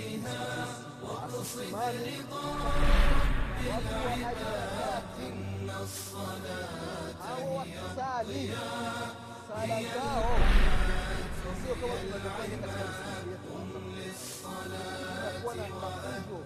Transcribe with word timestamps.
imani 0.00 0.66
watu 3.68 4.06
wa 4.06 4.16
ibadati 4.16 5.28
hao 7.22 7.54
wakisali 7.56 8.52
sala 9.48 9.82
zao 9.82 10.36
sio 11.64 11.74
kama 11.74 11.94
tunavyofanya 11.94 12.56
katika 12.58 12.84
misikiti 12.84 13.30
yetu 13.30 13.52
inakuwa 14.66 15.54
na 15.54 15.68
mafunzo 15.68 16.38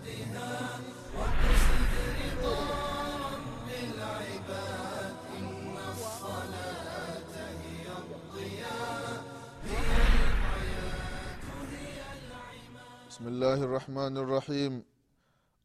بسم 13.19 13.35
الله 13.35 13.59
الرحمن 13.69 14.15
الرحيم. 14.17 14.75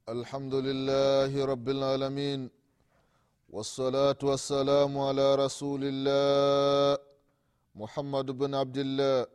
الحمد 0.09 0.55
لله 0.67 1.31
رب 1.45 1.67
العالمين. 1.70 2.49
والصلاة 3.53 4.17
والسلام 4.23 4.98
على 4.98 5.35
رسول 5.35 5.81
الله 5.85 6.97
محمد 7.75 8.27
بن 8.41 8.55
عبد 8.55 8.77
الله 8.77 9.27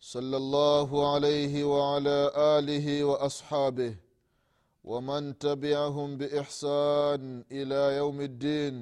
صلى 0.00 0.36
الله 0.36 0.88
عليه 1.14 1.54
وعلى 1.64 2.18
آله 2.58 2.86
وأصحابه 3.04 3.94
ومن 4.84 5.38
تبعهم 5.38 6.08
بإحسان 6.18 7.44
إلى 7.52 7.80
يوم 8.02 8.18
الدين. 8.20 8.74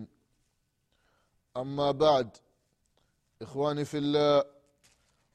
أما 1.56 1.90
بعد 1.90 2.28
إخواني 3.42 3.84
في 3.84 3.98
الله 3.98 4.44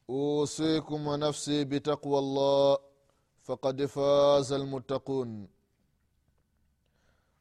أوصيكم 0.09 0.99
ونفسي 1.07 1.63
بتقوى 1.69 2.19
الله. 2.19 2.94
faqad 3.47 3.87
faza 3.87 4.57
lmuttaqun 4.57 5.47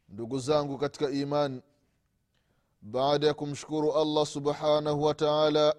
ndugu 0.09 0.39
zangu 0.39 0.79
katika 0.79 1.11
imani 1.11 1.63
baada 2.83 3.27
ya 3.27 3.35
kumshukuru 3.35 3.93
allah 3.93 4.27
subhanahu 4.27 5.03
wa 5.03 5.15
taala 5.15 5.77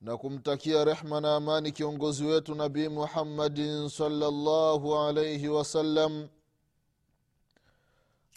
na 0.00 0.16
kumtakia 0.16 0.84
rehma 0.84 1.20
na 1.20 1.36
amani 1.36 1.72
kiongozi 1.72 2.24
wetu 2.24 2.54
nabii 2.54 2.88
muhammadin 2.88 3.88
salllahu 3.88 4.98
alaihi 4.98 5.48
wasallam 5.48 6.28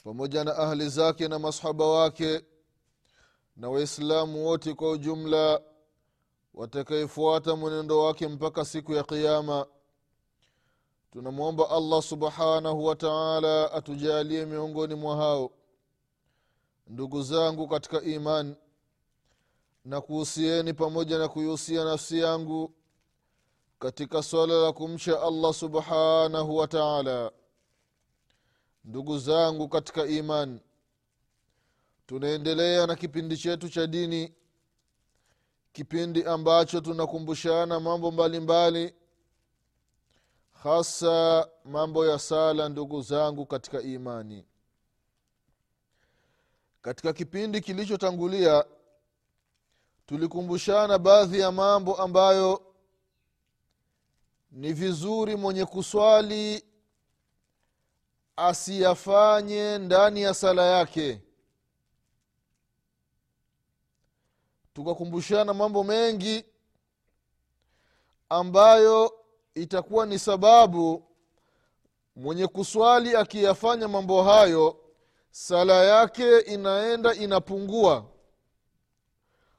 pamoja 0.04 0.44
na 0.44 0.58
ahli 0.58 0.90
zake 0.90 1.28
na 1.28 1.40
masahaba 1.40 1.88
wake 1.88 2.42
na 3.58 3.70
waislamu 3.70 4.46
wote 4.46 4.74
kwa 4.74 4.92
ujumla 4.92 5.62
watakayefuata 6.54 7.56
mwenendo 7.56 8.00
wake 8.04 8.28
mpaka 8.28 8.66
siku 8.66 8.94
ya 8.94 9.04
qiama 9.04 9.66
tunamwomba 11.16 11.70
allah 11.70 12.02
subhanahu 12.02 12.86
wa 12.86 12.96
taala 12.96 13.72
atujalie 13.72 14.46
miongoni 14.46 14.96
mwa 14.96 15.16
hao 15.18 15.52
ndugu 16.88 17.22
zangu 17.24 17.68
katika 17.68 18.02
iman 18.02 18.56
na 19.86 20.02
kuhusieni 20.02 20.74
pamoja 20.74 21.18
na 21.18 21.28
kuihusia 21.28 21.84
nafsi 21.84 22.20
yangu 22.20 22.74
katika 23.80 24.24
swala 24.24 24.54
la 24.54 24.74
kumcha 24.74 25.22
allah 25.22 25.54
subhanahu 25.54 26.56
wa 26.58 26.68
taala. 26.68 27.32
Ndugu 28.86 29.18
zangu 29.20 29.68
katika 29.70 30.06
iman 30.06 30.60
tunaendelea 32.08 32.88
na 32.88 32.96
kipindi 32.96 33.38
chetu 33.38 33.70
cha 33.70 33.88
dini 33.88 34.34
kipindi 35.74 36.24
ambacho 36.24 36.82
tunakumbushana 36.82 37.80
mambo 37.80 38.12
mbalimbali 38.12 38.80
mbali, 38.80 39.05
hasa 40.66 41.48
mambo 41.66 42.06
ya 42.06 42.20
sala 42.20 42.70
ndugu 42.70 43.02
zangu 43.02 43.46
katika 43.46 43.82
imani. 43.82 44.46
Katika 46.82 47.14
kipindi 47.14 47.62
kilichotangulia 47.62 48.66
tulikumbushana 50.06 50.98
baadhi 50.98 51.40
ya 51.40 51.52
mambo 51.52 51.96
ambayo 51.96 52.74
ni 54.52 54.74
vizuri 54.74 55.36
mwenye 55.36 55.66
kuswali 55.66 56.64
asiyafanye 58.36 59.78
ndani 59.78 60.22
ya 60.22 60.34
sala 60.34 60.66
yake. 60.66 61.22
Tukakumbushana 64.74 65.54
mambo 65.54 65.84
mengi 65.84 66.46
ambayo 68.30 69.25
itakuwa 69.56 70.06
ni 70.06 70.20
sababu 70.20 71.04
mwenye 72.16 72.48
kuswali 72.48 73.16
akiyafanya 73.16 73.88
mambo 73.88 74.24
hayo 74.24 74.78
sala 75.32 75.74
yake 75.84 76.40
inaenda 76.40 77.14
inapungua. 77.14 78.06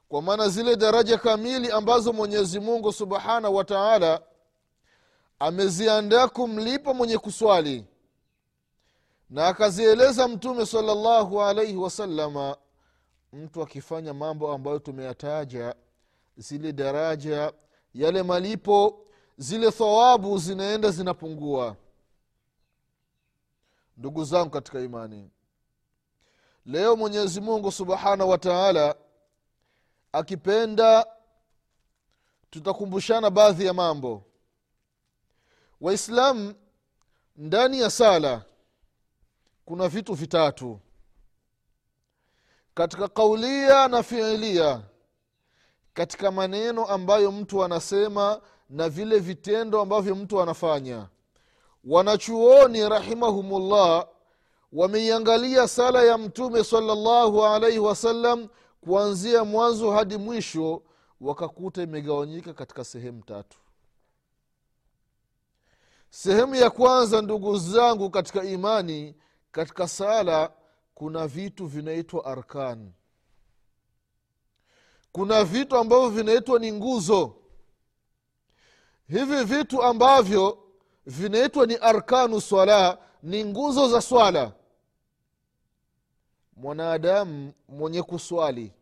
Kwa 0.09 0.21
maana 0.21 0.49
zile 0.49 0.75
daraja 0.75 1.17
kamili 1.17 1.71
ambazo 1.71 2.13
mwenyezi 2.13 2.59
mungu 2.59 2.93
subhanahu 2.93 3.55
wa 3.55 3.63
taala 3.63 4.21
ameziandaa 5.39 6.27
kumlipa 6.27 6.93
mwenye 6.93 7.17
kuswali. 7.17 7.85
Na 9.29 9.47
akazieleza 9.47 10.27
mtume 10.27 10.65
salllahu 10.65 11.41
alaihi 11.41 11.75
wasalama 11.77 12.57
mtu 13.33 13.61
akifanya 13.61 14.13
mambo 14.13 14.51
ambayo 14.53 14.79
tumeyataja 14.79 15.75
zile 16.37 16.73
daraja 16.73 17.53
yale 17.93 18.23
malipo 18.23 19.06
zile 19.37 19.71
thawabu 19.71 20.37
zinaenda 20.37 20.91
zinapungua. 20.91 21.75
Ndugu 23.97 24.23
zangu 24.25 24.49
katika 24.49 24.79
imani 24.79 25.29
leo 26.65 26.95
mwenyezi 26.95 27.41
mungu 27.41 27.71
subhanahu 27.71 28.29
wa 28.29 28.37
taala 28.37 28.95
akipenda 30.11 31.05
tutakumbushana 32.49 33.29
baadhi 33.29 33.65
ya 33.65 33.73
mambo. 33.73 34.23
Waislamu 35.81 36.53
ndani 37.35 37.79
ya 37.81 37.89
sala 37.89 38.45
kuna 39.65 39.87
vitu 39.87 40.13
vitatu. 40.13 40.79
Katika 42.73 43.07
kaulia 43.07 43.87
na 43.87 44.03
fiilia 44.03 44.81
katika 45.93 46.31
maneno 46.31 46.85
ambayo 46.85 47.31
mtu 47.31 47.63
anasema 47.63 48.41
na 48.69 48.89
vile 48.89 49.19
vitendo 49.19 49.81
ambavyo 49.81 50.15
mtu 50.15 50.41
anafanya. 50.41 51.07
Wanachuoni 51.83 52.89
rahimahumullah 52.89 54.07
wameiangalia 54.73 55.67
sala 55.67 56.03
ya 56.03 56.17
mtume 56.17 56.63
salllahu 56.63 57.45
alaihi 57.45 57.79
wasallam 57.79 58.47
kuanzia 58.81 59.43
mwanzo 59.43 59.91
hadi 59.91 60.17
mwisho 60.17 60.81
wakakuta 61.21 61.83
imegawanyika 61.83 62.53
katika 62.53 62.83
sehemu 62.83 63.23
tatu. 63.23 63.57
Sehemu 66.09 66.55
ya 66.55 66.69
kwanza 66.69 67.21
ndugu 67.21 67.57
zangu 67.57 68.09
katika 68.09 68.43
imani 68.43 69.15
katika 69.51 69.87
sala 69.87 70.51
kuna 70.95 71.27
vitu 71.27 71.65
vinaitwa 71.65 72.25
arkani 72.25 72.93
kuna 75.11 75.43
vitu 75.43 75.77
ambavyo 75.77 76.09
vinaitwa 76.09 76.59
ni 76.59 76.71
nguzo 76.71 77.35
hivi 79.09 79.43
vitu 79.43 79.83
ambavyo 79.83 80.57
vinaitwa 81.05 81.65
ni 81.65 81.75
arkanu 81.75 82.41
swala 82.41 82.97
ni 83.23 83.45
nguzo 83.45 83.87
za 83.89 84.01
swala. 84.01 84.51
Mwanadamu 86.55 87.53
mwenye 87.67 88.03
kuswali 88.03 88.73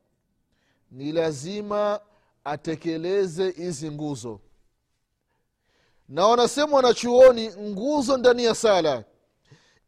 ni 0.91 1.11
lazima 1.11 1.99
atekeleze 2.43 3.51
hizi 3.51 3.91
nguzo. 3.91 4.39
Na 6.09 6.27
wanasema 6.27 6.75
wanachuoni 6.75 7.49
nguzo 7.49 8.17
ndani 8.17 8.43
ya 8.43 8.55
sala. 8.55 9.03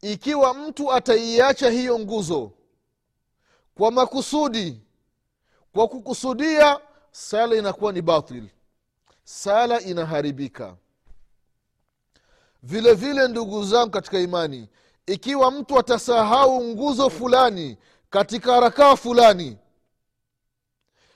Ikiwa 0.02 0.54
mtu 0.54 0.94
ataiacha 0.94 1.70
hiyo 1.70 2.00
nguzo 2.00 2.52
kwa 3.76 3.92
makusudi 3.92 4.82
kwa 5.74 5.88
kukusudia 5.88 6.80
sala 7.12 7.56
inakuwa 7.56 7.92
ni 7.94 8.02
batil 8.02 8.48
sala 9.38 9.82
inaharibika. 9.82 10.78
Vile 12.64 12.94
vile 12.94 13.28
ndugu 13.28 13.64
zangu 13.64 13.92
katika 13.92 14.20
imani 14.20 14.70
ikiwa 15.06 15.52
mtu 15.52 15.80
atasahau 15.80 16.64
nguzo 16.64 17.10
fulani 17.10 17.78
katika 18.10 18.60
rakaa 18.60 18.96
fulani 18.96 19.58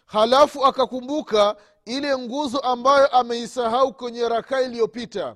halafu 0.05 0.65
akakumbuka 0.65 1.55
ile 1.85 2.17
nguzo 2.17 2.59
ambayo 2.59 3.07
ameisahau 3.07 3.93
kwenye 3.93 4.29
rakaa 4.29 4.61
iliyopita 4.61 5.35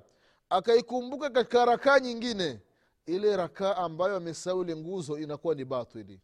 akaikumbuka 0.50 1.30
katika 1.30 1.64
rakaa 1.64 1.98
nyingine 2.00 2.60
ile 3.06 3.36
rakaa 3.36 3.76
ambayo 3.76 4.16
amesahau 4.16 4.62
ile 4.62 4.76
nguzo 4.76 5.18
inakuwa 5.18 5.54
ni 5.54 5.64
batili. 5.64 6.20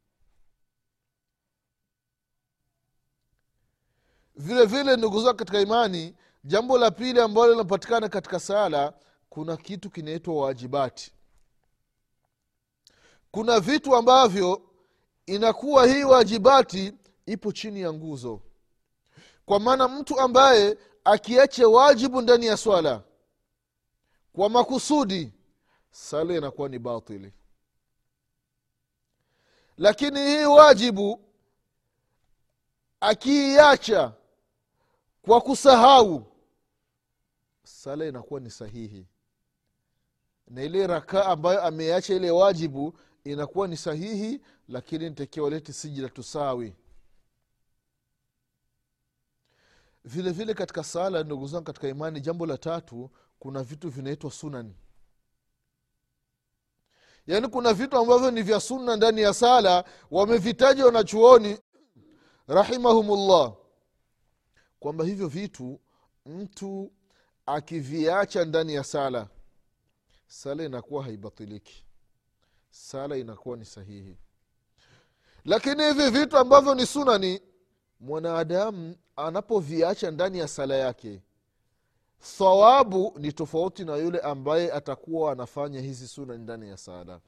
Vile 4.36 4.64
vile 4.64 4.96
ndugu 4.96 5.22
zao 5.22 5.34
katika 5.34 5.60
imani 5.60 6.14
jambo 6.44 6.78
la 6.78 6.90
pili 6.90 7.20
ambalo 7.20 7.50
linapatikana 7.52 8.08
katika 8.08 8.40
sala 8.40 8.92
kuna 9.30 9.56
kitu 9.56 9.90
kinaitwa 9.90 10.34
wajibati. 10.34 11.12
Kuna 13.30 13.60
vitu 13.60 13.96
ambavyo 13.96 14.62
inakuwa 15.26 15.86
hii 15.86 16.04
wajibati 16.04 16.92
ipo 17.26 17.52
chini 17.52 17.80
ya 17.80 17.92
nguzo. 17.92 18.40
Kwa 19.46 19.60
maana 19.60 19.88
mtu 19.88 20.20
ambaye 20.20 20.78
akiache 21.04 21.64
wajibu 21.64 22.20
ndani 22.20 22.46
ya 22.46 22.56
swala 22.56 23.02
kwa 24.32 24.48
makusudi 24.50 25.32
sala 25.90 26.34
inakuwa 26.36 26.68
ni 26.68 26.78
batili. 26.78 27.32
Lakini 29.76 30.20
hii 30.20 30.44
wajibu 30.44 31.20
akiiacha 33.00 34.12
kwa 35.22 35.40
kusahau 35.40 36.31
sala 37.64 38.06
inakuwa 38.06 38.40
ni 38.40 38.50
sahihi. 38.50 39.06
Na 40.48 40.62
ile 40.62 40.86
rakaa 40.86 41.24
ambayo 41.24 41.62
ameacha 41.62 42.14
ile 42.14 42.30
wajibu 42.30 42.98
inakuwa 43.24 43.68
ni 43.68 43.76
sahihi 43.76 44.40
lakini 44.68 45.08
nitakiwa 45.08 45.50
lete 45.50 45.72
sijida 45.72 46.08
tusawi 46.08 46.74
vile 50.04 50.30
vile 50.30 50.54
katika 50.54 50.84
sala 50.84 51.22
ndugu 51.22 51.46
zangu 51.46 51.64
katika 51.64 51.88
imani 51.88 52.20
jambo 52.20 52.46
la 52.46 52.58
tatu 52.58 53.10
kuna 53.38 53.62
vitu 53.62 53.90
vinaitwa 53.90 54.30
sunani 54.30 54.74
yaani 57.26 57.48
kuna 57.48 57.72
vitu 57.74 57.96
ambavyo 57.98 58.30
ni 58.30 58.42
vya 58.42 58.60
sunna 58.60 58.96
ndani 58.96 59.20
ya 59.20 59.34
sala 59.34 59.84
wamevitaja 60.10 60.86
wanachuoni 60.86 61.58
rahimahumullah 62.46 63.54
kwamba 64.80 65.04
hivyo 65.04 65.28
vitu 65.28 65.80
mtu 66.26 66.92
akiviacha 67.46 68.44
ndani 68.44 68.74
ya 68.74 68.84
sala 68.84 69.28
sala 70.32 70.64
inakuwa 70.64 71.04
haibatiliki. 71.04 71.84
Sala 72.70 73.16
inakuwa 73.16 73.56
ni 73.56 73.64
sahihi. 73.64 74.16
Lakini 75.44 75.82
hivi 75.84 76.10
vitu 76.10 76.38
ambavyo 76.38 76.74
ni 76.74 76.86
sunani 76.86 77.42
mwanadamu 78.00 78.96
anapoviacha 79.16 80.10
ndani 80.10 80.38
ya 80.38 80.48
sala 80.48 80.74
yake 80.74 81.20
thawabu 82.38 83.14
ni 83.18 83.32
tofauti 83.32 83.84
na 83.84 83.96
yule 83.96 84.18
ambaye 84.20 84.72
atakuwa 84.72 85.32
anafanya 85.32 85.80
hizi 85.80 86.08
suna 86.08 86.38
ndani 86.38 86.68
ya 86.68 86.76
sala. 86.76 87.20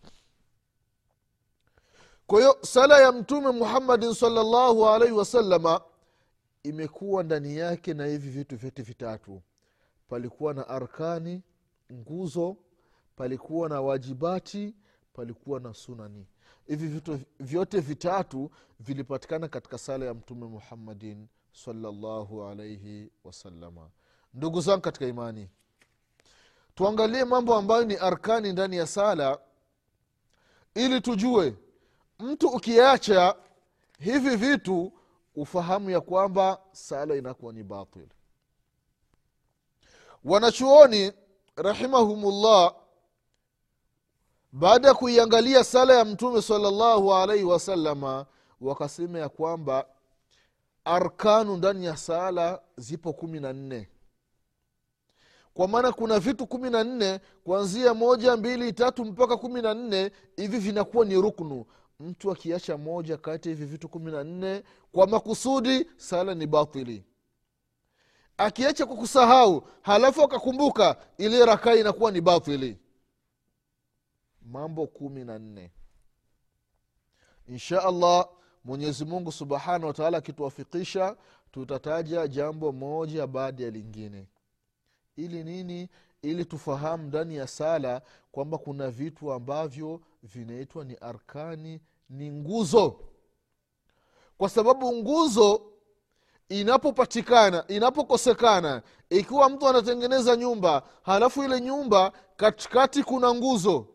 Kwa 2.26 2.38
hiyo 2.40 2.58
sala 2.62 3.00
ya 3.00 3.12
mtume 3.12 3.50
muhammadin 3.50 4.14
salllahu 4.14 4.88
alaihi 4.88 5.14
wasalama 5.14 5.80
imekuwa 6.62 7.22
ndani 7.22 7.56
yake 7.56 7.94
na 7.94 8.06
hivi 8.06 8.30
vitu 8.30 8.56
vyote 8.56 8.82
vitatu 8.82 9.42
palikuwa 10.08 10.54
na 10.54 10.68
arkani 10.68 11.42
nguzo 11.92 12.56
palikuwa 13.16 13.68
na 13.68 13.80
wajibati 13.80 14.74
palikuwa 15.12 15.60
na 15.60 15.74
sunani. 15.74 16.26
Hivi 16.66 16.88
vitu 16.88 17.20
vyote 17.40 17.80
vitatu 17.80 18.50
vilipatikana 18.80 19.48
katika 19.48 19.78
sala 19.78 20.04
ya 20.06 20.14
mtume 20.14 20.46
muhammadin 20.46 21.26
salllahu 21.52 22.44
alaihi 22.44 23.10
wasalama 23.24 23.90
ndugu 24.34 24.60
zangu 24.60 24.80
katika 24.80 25.06
imani 25.06 25.48
tuangalie 26.74 27.24
mambo 27.24 27.54
ambayo 27.54 27.84
ni 27.84 27.94
arkani 27.96 28.52
ndani 28.52 28.76
ya 28.76 28.86
sala 28.86 29.38
ili 30.74 31.00
tujue 31.00 31.56
mtu 32.18 32.48
ukiacha 32.48 33.36
hivi 33.98 34.36
vitu 34.36 34.92
ufahamu 35.36 35.90
ya 35.90 36.00
kwamba 36.00 36.60
sala 36.72 37.16
inakuwa 37.16 37.52
ni 37.52 37.62
batil 37.62 38.06
wanachuoni 40.24 41.12
rahimahumullah 41.56 42.74
baada 44.52 44.88
ya 44.88 44.94
kuiangalia 44.94 45.64
sala 45.64 45.94
ya 45.94 46.04
mtume 46.04 46.42
salllahu 46.42 47.14
alaihi 47.14 47.44
wasalama 47.44 48.26
wakasema 48.60 49.18
ya 49.18 49.28
kwamba 49.28 49.86
arkanu 50.84 51.56
ndani 51.56 51.86
ya 51.86 51.96
sala 51.96 52.62
zipo 52.76 53.12
kumi 53.12 53.40
na 53.40 53.52
nne. 53.52 53.88
Kwa 55.54 55.68
maana 55.68 55.92
kuna 55.92 56.18
vitu 56.18 56.46
kumi 56.46 56.70
na 56.70 56.84
nne 56.84 57.20
kuanzia 57.44 57.94
moja 57.94 58.36
mbili 58.36 58.72
tatu 58.72 59.04
mpaka 59.04 59.36
kumi 59.36 59.62
na 59.62 59.74
nne 59.74 60.10
hivi 60.36 60.58
vinakuwa 60.58 61.04
ni 61.04 61.14
ruknu. 61.14 61.64
Mtu 62.00 62.30
akiacha 62.30 62.76
moja 62.78 63.16
kati 63.16 63.48
ya 63.48 63.54
hivi 63.54 63.66
vitu 63.66 63.88
kumi 63.88 64.12
na 64.12 64.24
nne 64.24 64.62
kwa 64.92 65.06
makusudi 65.06 65.86
sala 65.96 66.34
ni 66.34 66.46
batili 66.46 67.04
akiacha 68.38 68.86
kwa 68.86 68.96
kusahau 68.96 69.68
halafu 69.82 70.22
akakumbuka 70.22 70.96
ile 71.18 71.44
rakaa 71.46 71.74
inakuwa 71.74 72.10
ni 72.10 72.20
batili. 72.20 72.78
Mambo 74.42 74.86
kumi 74.86 75.24
na 75.24 75.38
nne. 75.38 75.70
Insha 77.48 77.82
allah 77.84 78.28
mwenyezi 78.64 79.04
mungu 79.04 79.32
subhanahu 79.32 79.86
wataala 79.86 80.18
akituwafikisha 80.18 81.16
tutataja 81.52 82.28
jambo 82.28 82.72
moja 82.72 83.26
baada 83.26 83.64
ya 83.64 83.70
lingine. 83.70 84.26
Ili 85.16 85.44
nini? 85.44 85.88
Ili 86.22 86.44
tufahamu 86.44 87.02
ndani 87.04 87.36
ya 87.36 87.46
sala 87.46 88.02
kwamba 88.32 88.58
kuna 88.58 88.90
vitu 88.90 89.32
ambavyo 89.32 90.00
vinaitwa 90.22 90.84
ni 90.84 90.94
arkani 90.94 91.80
ni 92.10 92.30
nguzo. 92.30 93.00
Kwa 94.38 94.48
sababu 94.48 94.92
nguzo 94.96 95.62
inapopatikana 96.48 97.64
inapokosekana 97.68 98.82
ikiwa 99.10 99.48
mtu 99.48 99.68
anatengeneza 99.68 100.36
nyumba 100.36 100.82
halafu 101.02 101.44
ile 101.44 101.60
nyumba 101.60 102.12
katikati 102.36 103.02
kuna 103.02 103.34
nguzo 103.34 103.86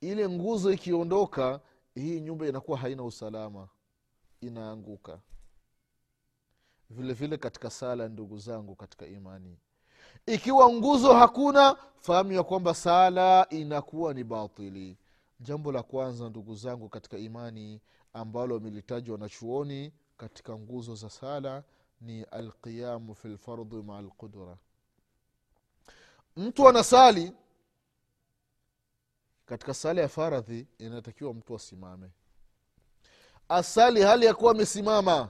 ile 0.00 0.28
nguzo 0.28 0.72
ikiondoka 0.72 1.60
hii 1.94 2.20
nyumba 2.20 2.46
inakuwa 2.46 2.78
haina 2.78 3.04
usalama 3.04 3.68
inaanguka. 4.40 5.20
Vile 6.90 7.12
vile 7.12 7.36
katika 7.36 7.70
sala 7.70 8.08
ndugu 8.08 8.38
zangu 8.38 8.74
katika 8.76 9.06
imani. 9.06 9.58
Ikiwa 10.26 10.72
nguzo 10.72 11.12
hakuna 11.14 11.76
fahamu 12.00 12.32
ya 12.32 12.42
kwamba 12.42 12.74
sala 12.74 13.46
inakuwa 13.50 14.14
ni 14.14 14.24
batili. 14.24 14.98
Jambo 15.40 15.72
la 15.72 15.82
kwanza 15.82 16.28
ndugu 16.28 16.54
zangu 16.54 16.88
katika 16.88 17.18
imani 17.18 17.80
ambalo 18.12 18.54
wamelitajwa 18.54 19.18
na 19.18 19.28
chuoni 19.28 19.92
katika 20.22 20.58
nguzo 20.58 20.94
za 20.94 21.10
sala 21.10 21.64
ni 22.00 22.22
alqiyamu 22.22 23.14
fi 23.14 23.28
lfardhi 23.28 23.76
maa 23.82 24.00
lqudra 24.02 24.56
mtu 26.36 26.68
anasali 26.68 27.32
katika 29.46 29.74
sala 29.74 30.00
ya 30.00 30.08
faradhi 30.08 30.66
inatakiwa 30.78 31.34
mtu 31.34 31.54
asimame. 31.56 32.10
Asali 33.48 34.02
hali 34.02 34.26
ya 34.26 34.34
kuwa 34.34 34.50
amesimama 34.50 35.28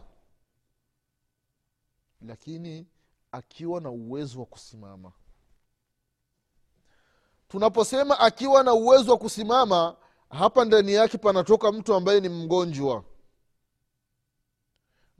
lakini 2.21 2.87
akiwa 3.33 3.81
na 3.81 3.91
uwezo 3.91 4.41
wa 4.41 4.47
kusimama. 4.47 5.13
Tunaposema 7.49 8.21
akiwa 8.21 8.63
na 8.63 8.75
uwezo 8.75 9.13
wa 9.13 9.19
kusimama 9.19 9.97
hapa 10.31 10.65
ndani 10.65 10.93
yake 10.93 11.19
panatoka 11.19 11.73
mtu 11.73 11.95
ambaye 11.95 12.21
ni 12.21 12.29
mgonjwa 12.29 13.05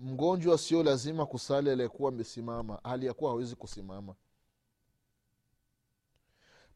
mgonjwa 0.03 0.59
sio 0.59 0.83
lazima 0.83 1.27
kusali 1.27 1.71
aliyekuwa 1.71 2.09
amesimama 2.13 2.79
hali 2.85 3.07
yakuwa 3.07 3.31
hawezi 3.31 3.57
kusimama. 3.57 4.15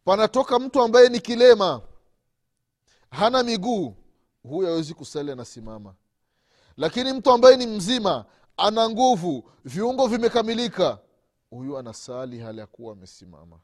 Panatoka 0.04 0.58
mtu 0.58 0.82
ambaye 0.82 1.08
ni 1.08 1.20
kilema 1.20 1.82
hana 3.10 3.42
miguu 3.42 3.94
huyu 4.42 4.68
hawezi 4.68 4.94
kusali 4.94 5.30
anasimama. 5.32 5.94
Lakini 6.76 7.12
mtu 7.12 7.30
ambaye 7.30 7.56
ni 7.56 7.66
mzima 7.66 8.24
ana 8.56 8.90
nguvu 8.90 9.50
viungo 9.64 10.06
vimekamilika 10.06 10.98
huyu 11.50 11.78
anasali 11.78 12.38
hali 12.40 12.58
ya 12.60 12.68
amesimama. 12.92 13.60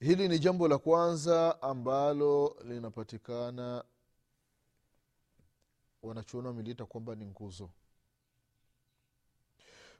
Hili 0.00 0.28
ni 0.28 0.38
jambo 0.38 0.68
la 0.68 0.78
kwanza 0.78 1.62
ambalo 1.62 2.56
linapatikana 2.64 3.84
wanachuoni 6.08 6.46
wameliita 6.46 6.84
kwamba 6.84 7.14
ni 7.14 7.26
nguzo. 7.26 7.70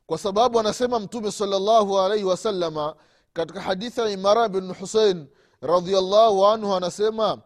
Kwa 0.07 0.19
sababu 0.19 0.61
anasema 0.61 1.01
mtume 1.01 1.33
salllahu 1.33 2.01
alaihi 2.01 2.25
wasalama 2.25 2.97
katika 3.33 3.61
hadithi 3.61 4.01
ya 4.01 4.09
imara 4.09 4.49
bin 4.49 4.73
husein 4.75 5.27
radiallahu 5.61 6.47
anhu 6.47 6.75
anasema 6.75 7.43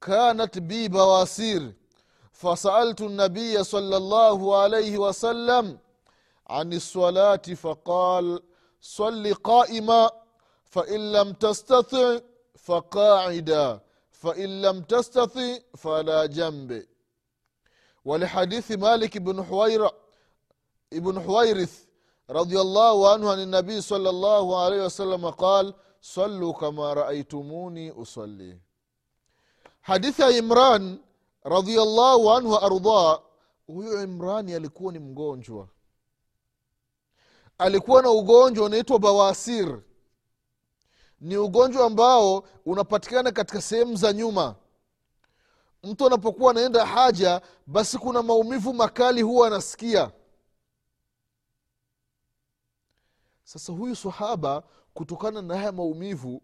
kanat 0.00 0.60
bi 0.60 0.88
bawasir 0.88 1.72
fasaltu 2.32 3.08
nabiya 3.08 3.64
salllahu 3.64 4.56
alaihi 4.56 4.96
wasallam 4.98 5.78
ani 6.46 6.80
salati 6.80 7.56
faqal 7.56 8.40
sali 8.80 9.34
qaima 9.34 10.10
fain 10.64 11.00
lam 11.12 11.34
tastati 11.34 12.20
faqaida 12.58 13.80
fain 14.10 14.60
lam 14.60 14.82
tastati 14.84 15.62
fala 15.76 16.28
jambe 16.28 16.88
ولحديث 18.05 18.71
مالك 18.71 19.17
بن 19.17 19.43
حوير 19.43 19.89
ابن 20.93 21.21
حويرث 21.21 21.85
رضي 22.29 22.61
الله 22.61 23.11
عنه 23.13 23.31
عن 23.31 23.39
النبي 23.39 23.81
صلى 23.81 24.09
الله 24.09 24.63
عليه 24.63 24.85
وسلم 24.85 25.29
قال 25.29 25.73
sallu 26.05 26.53
kama 26.53 26.93
raaitumuni 26.93 27.91
usalli 27.91 28.61
hadithi 29.81 30.21
ya 30.21 30.29
imran 30.29 30.99
radiallahu 31.43 32.31
anhu 32.31 32.51
waardah 32.51 33.21
huyo 33.67 34.03
imrani 34.03 34.53
alikuwa 34.53 34.93
ni 34.93 34.99
mgonjwa 34.99 35.67
alikuwa 37.57 38.01
na 38.01 38.09
ugonjwa 38.11 38.65
unaitwa 38.65 38.99
bawasir 38.99 39.81
ni 41.21 41.37
ugonjwa 41.37 41.85
ambao 41.85 42.43
unapatikana 42.65 43.31
katika 43.31 43.61
sehemu 43.61 43.95
za 43.95 44.13
nyuma 44.13 44.55
mtu 45.82 46.06
anapokuwa 46.06 46.50
anaenda 46.50 46.86
haja 46.86 47.40
basi 47.66 47.98
kuna 47.98 48.22
maumivu 48.22 48.74
makali 48.74 49.22
huwa 49.22 49.46
anasikia. 49.46 50.10
Sasa 53.44 53.72
huyu 53.72 53.96
sahaba 53.96 54.62
kutokana 54.94 55.42
na 55.42 55.56
haya 55.56 55.72
maumivu 55.72 56.42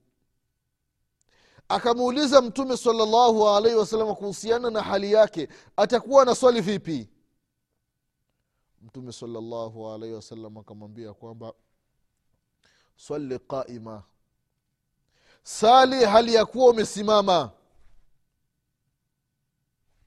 akamuuliza 1.68 2.40
mtume 2.42 2.76
salallahu 2.76 3.48
alaihi 3.48 3.76
wasalama 3.78 4.14
kuhusiana 4.14 4.70
na 4.70 4.82
hali 4.82 5.12
yake 5.12 5.48
atakuwa 5.76 6.24
na 6.24 6.34
swali 6.34 6.60
vipi? 6.60 7.08
Mtume 8.82 9.12
salallahu 9.12 9.90
alaihi 9.90 10.14
wasalam 10.14 10.58
akamwambia 10.58 11.14
kwamba 11.14 11.52
swali 12.96 13.38
qaima 13.38 14.02
sali 15.42 16.04
hali 16.04 16.34
ya 16.34 16.46
kuwa 16.46 16.70
umesimama 16.70 17.50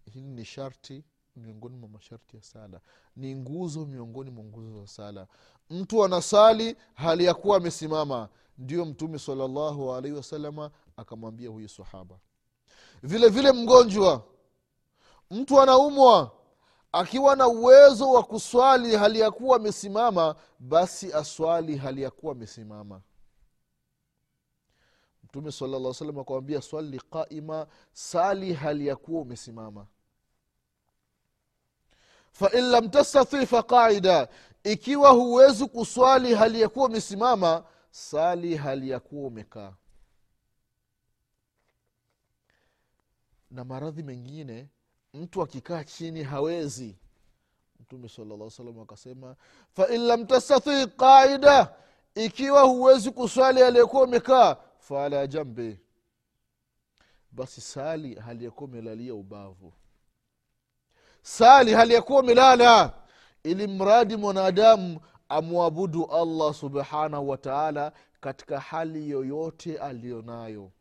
hili 0.09 0.27
ni 0.27 0.45
sharti 0.45 1.03
miongoni 1.35 1.75
mwa 1.77 1.89
masharti 1.89 2.35
ya 2.37 2.43
sala. 2.43 2.79
Ni 3.15 3.35
nguzo 3.35 3.85
miongoni 3.85 4.31
mwa 4.31 4.43
nguzo 4.43 4.81
za 4.81 4.87
sala. 4.87 5.27
Mtu 5.69 6.03
anasali 6.05 6.75
hali 6.93 7.25
ya 7.25 7.33
kuwa 7.33 7.57
amesimama. 7.57 8.29
Ndio 8.57 8.85
mtume 8.85 9.19
salallahu 9.19 9.93
alaihi 9.93 10.17
wasalama 10.17 10.71
akamwambia 10.97 11.49
huyu 11.49 11.69
sahaba. 11.69 12.19
Vile 13.03 13.29
vile 13.29 13.51
mgonjwa. 13.51 14.23
Mtu 15.31 15.61
anaumwa. 15.61 16.31
Akiwa 16.91 17.35
na 17.35 17.47
uwezo 17.47 18.11
wa 18.11 18.23
kuswali 18.23 18.95
hali 18.95 19.19
ya 19.19 19.31
kuwa 19.31 19.55
amesimama 19.57 20.35
basi 20.59 21.13
aswali 21.13 21.77
hali 21.77 22.01
ya 22.01 22.11
kuwa 22.11 22.31
amesimama. 22.31 23.01
Mtume 25.23 25.51
salaa 25.51 25.93
salam 25.93 26.19
akamwambia 26.19 26.61
swali 26.61 26.99
qaima 27.11 27.67
sali 27.93 28.53
hali 28.53 28.87
ya 28.87 28.95
kuwa 28.95 29.21
umesimama 29.21 29.87
fain 32.39 32.65
lam 32.71 32.89
tastati 32.89 33.45
faqaida 33.45 34.27
ikiwa 34.63 35.09
huwezi 35.09 35.65
kuswali 35.67 36.33
hali 36.35 36.61
ya 36.61 36.69
kuwa 36.69 36.85
umesimama 36.85 37.63
sali 37.91 38.55
hali 38.55 38.89
ya 38.89 38.99
kuwa 38.99 39.27
umekaa. 39.27 39.73
Na 43.51 43.63
maradhi 43.63 44.03
mengine 44.03 44.69
mtu 45.13 45.41
akikaa 45.41 45.83
chini 45.83 46.23
hawezi. 46.23 46.95
Mtume 47.79 48.09
salllah 48.09 48.81
akasema 48.83 49.35
fain 49.75 50.01
lam 50.01 50.25
tastati 50.25 50.87
qaida. 50.87 51.73
Ikiwa 52.15 52.61
huwezi 52.63 53.11
kuswali 53.11 53.63
aliyekuwa 53.63 54.03
umekaa 54.03 54.55
faala 54.79 55.27
jambe 55.27 55.79
basi 57.31 57.61
sali 57.61 58.15
hali 58.15 58.45
yakuwa 58.45 58.69
umelalia 58.69 59.15
ubavu 59.15 59.73
sali 61.29 61.73
hali 61.73 61.93
yakuwa 61.93 62.19
umelala 62.19 62.93
ili 63.43 63.67
mradi 63.67 64.15
mwanadamu 64.15 64.99
amwabudu 65.29 66.05
allah 66.05 66.53
subhanahu 66.53 67.29
wa 67.29 67.37
taala 67.37 67.91
katika 68.21 68.59
hali 68.59 69.09
yoyote 69.09 69.77
aliyonayo. 69.77 70.71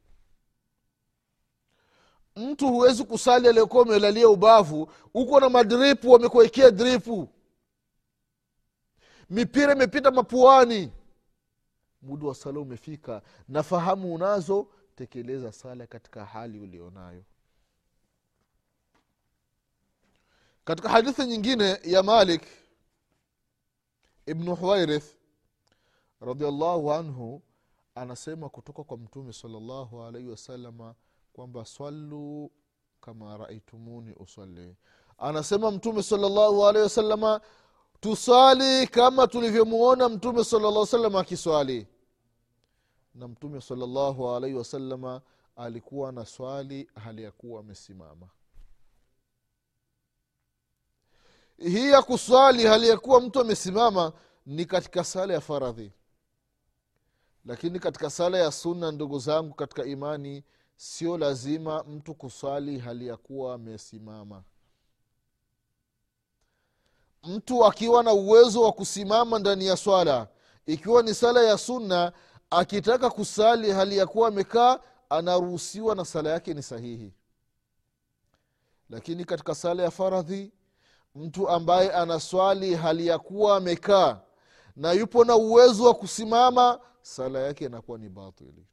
Mtu 2.36 2.68
huwezi 2.68 3.04
kusali 3.04 3.48
aliyokuwa 3.48 3.82
umelalia 3.82 4.28
ubavu 4.28 4.90
uko 5.14 5.40
na 5.40 5.48
madripu 5.48 6.10
wamekuwekea 6.10 6.70
dripu. 6.70 7.28
Mipira 9.30 9.72
imepita 9.74 10.10
mapuani. 10.10 10.92
Muda 12.02 12.26
wa 12.26 12.34
sala 12.34 12.60
umefika. 12.60 13.22
Na 13.48 13.62
fahamu 13.62 14.14
unazo 14.14 14.66
tekeleza 14.96 15.52
sala 15.52 15.86
katika 15.86 16.24
hali 16.24 16.58
ulionayo 16.60 17.22
katika 20.68 20.88
hadithi 20.88 21.25
nyingine 21.26 21.80
ya 21.84 22.02
malik 22.02 22.42
ibnu 24.26 24.54
huwairith 24.54 25.04
radiallahu 26.20 26.92
anhu 26.92 27.42
anasema 27.94 28.48
kutoka 28.48 28.84
kwa 28.84 28.96
mtume 28.96 29.32
salllahu 29.32 30.02
alaihi 30.02 30.28
wasalama 30.28 30.94
kwamba 31.32 31.64
swallu 31.64 32.50
kama 33.00 33.37
raaitumuni 33.37 34.14
usali 34.14 34.76
anasema 35.18 35.70
mtume 35.70 36.02
salllahu 36.02 36.66
alaihi 36.66 36.82
wasalama 36.84 37.40
tusali 38.00 38.87
kama 38.87 39.26
tulivyomuona 39.26 40.08
mtume 40.08 40.44
salllah 40.44 40.87
salam 40.87 41.16
akiswali. 41.16 41.87
Na 43.14 43.28
mtume 43.28 43.60
salllahu 43.60 44.30
alaihi 44.30 44.56
wasalama 44.56 45.20
alikuwa 45.56 46.12
na 46.12 46.25
swali 46.25 46.90
hali 47.04 47.22
ya 47.22 47.30
kuwa 47.30 47.60
amesimama 47.60 48.28
hii 51.58 51.90
ya 51.90 52.02
kuswali 52.02 52.66
hali 52.66 52.88
ya 52.88 52.96
kuwa 52.98 53.20
mtu 53.20 53.40
amesimama 53.40 54.12
ni 54.46 54.64
katika 54.64 55.04
sala 55.04 55.34
ya 55.34 55.40
faradhi. 55.40 55.92
Lakini 57.44 57.78
katika 57.80 58.10
sala 58.10 58.38
ya 58.38 58.52
sunna 58.52 58.92
ndugu 58.92 59.18
zangu 59.18 59.54
katika 59.54 59.84
imani 59.84 60.44
sio 60.76 61.18
lazima 61.18 61.82
mtu 61.84 62.14
kuswali 62.14 62.78
hali 62.78 63.06
ya 63.06 63.16
kuwa 63.16 63.54
amesimama. 63.54 64.42
Mtu 67.24 67.64
akiwa 67.66 68.02
na 68.02 68.12
uwezo 68.12 68.62
wa 68.62 68.72
kusimama 68.72 69.38
ndani 69.38 69.66
ya 69.66 69.76
swala 69.76 70.28
ikiwa 70.66 71.02
ni 71.02 71.14
sala 71.14 71.42
ya 71.42 71.58
sunna 71.58 72.12
akitaka 72.50 73.10
kusali 73.10 73.70
hali 73.72 73.96
ya 73.96 74.06
kuwa 74.06 74.28
amekaa 74.28 74.80
anaruhusiwa 75.10 75.94
na 75.94 76.04
sala 76.04 76.30
yake 76.30 76.54
ni 76.54 76.62
sahihi. 76.62 77.12
Lakini 78.90 79.24
katika 79.24 79.54
sala 79.54 79.82
ya 79.82 79.90
faradhi 79.90 80.52
mtu 81.14 81.48
ambaye 81.48 81.92
anaswali 81.92 82.74
hali 82.74 83.06
ya 83.06 83.18
kuwa 83.18 83.56
amekaa 83.56 84.20
na 84.76 84.92
yupo 84.92 85.24
na 85.24 85.36
uwezo 85.36 85.84
wa 85.84 85.94
kusimama 85.94 86.80
sala 87.02 87.38
yake 87.40 87.64
inakuwa 87.64 87.98
ni 87.98 88.08
batili. 88.08 88.66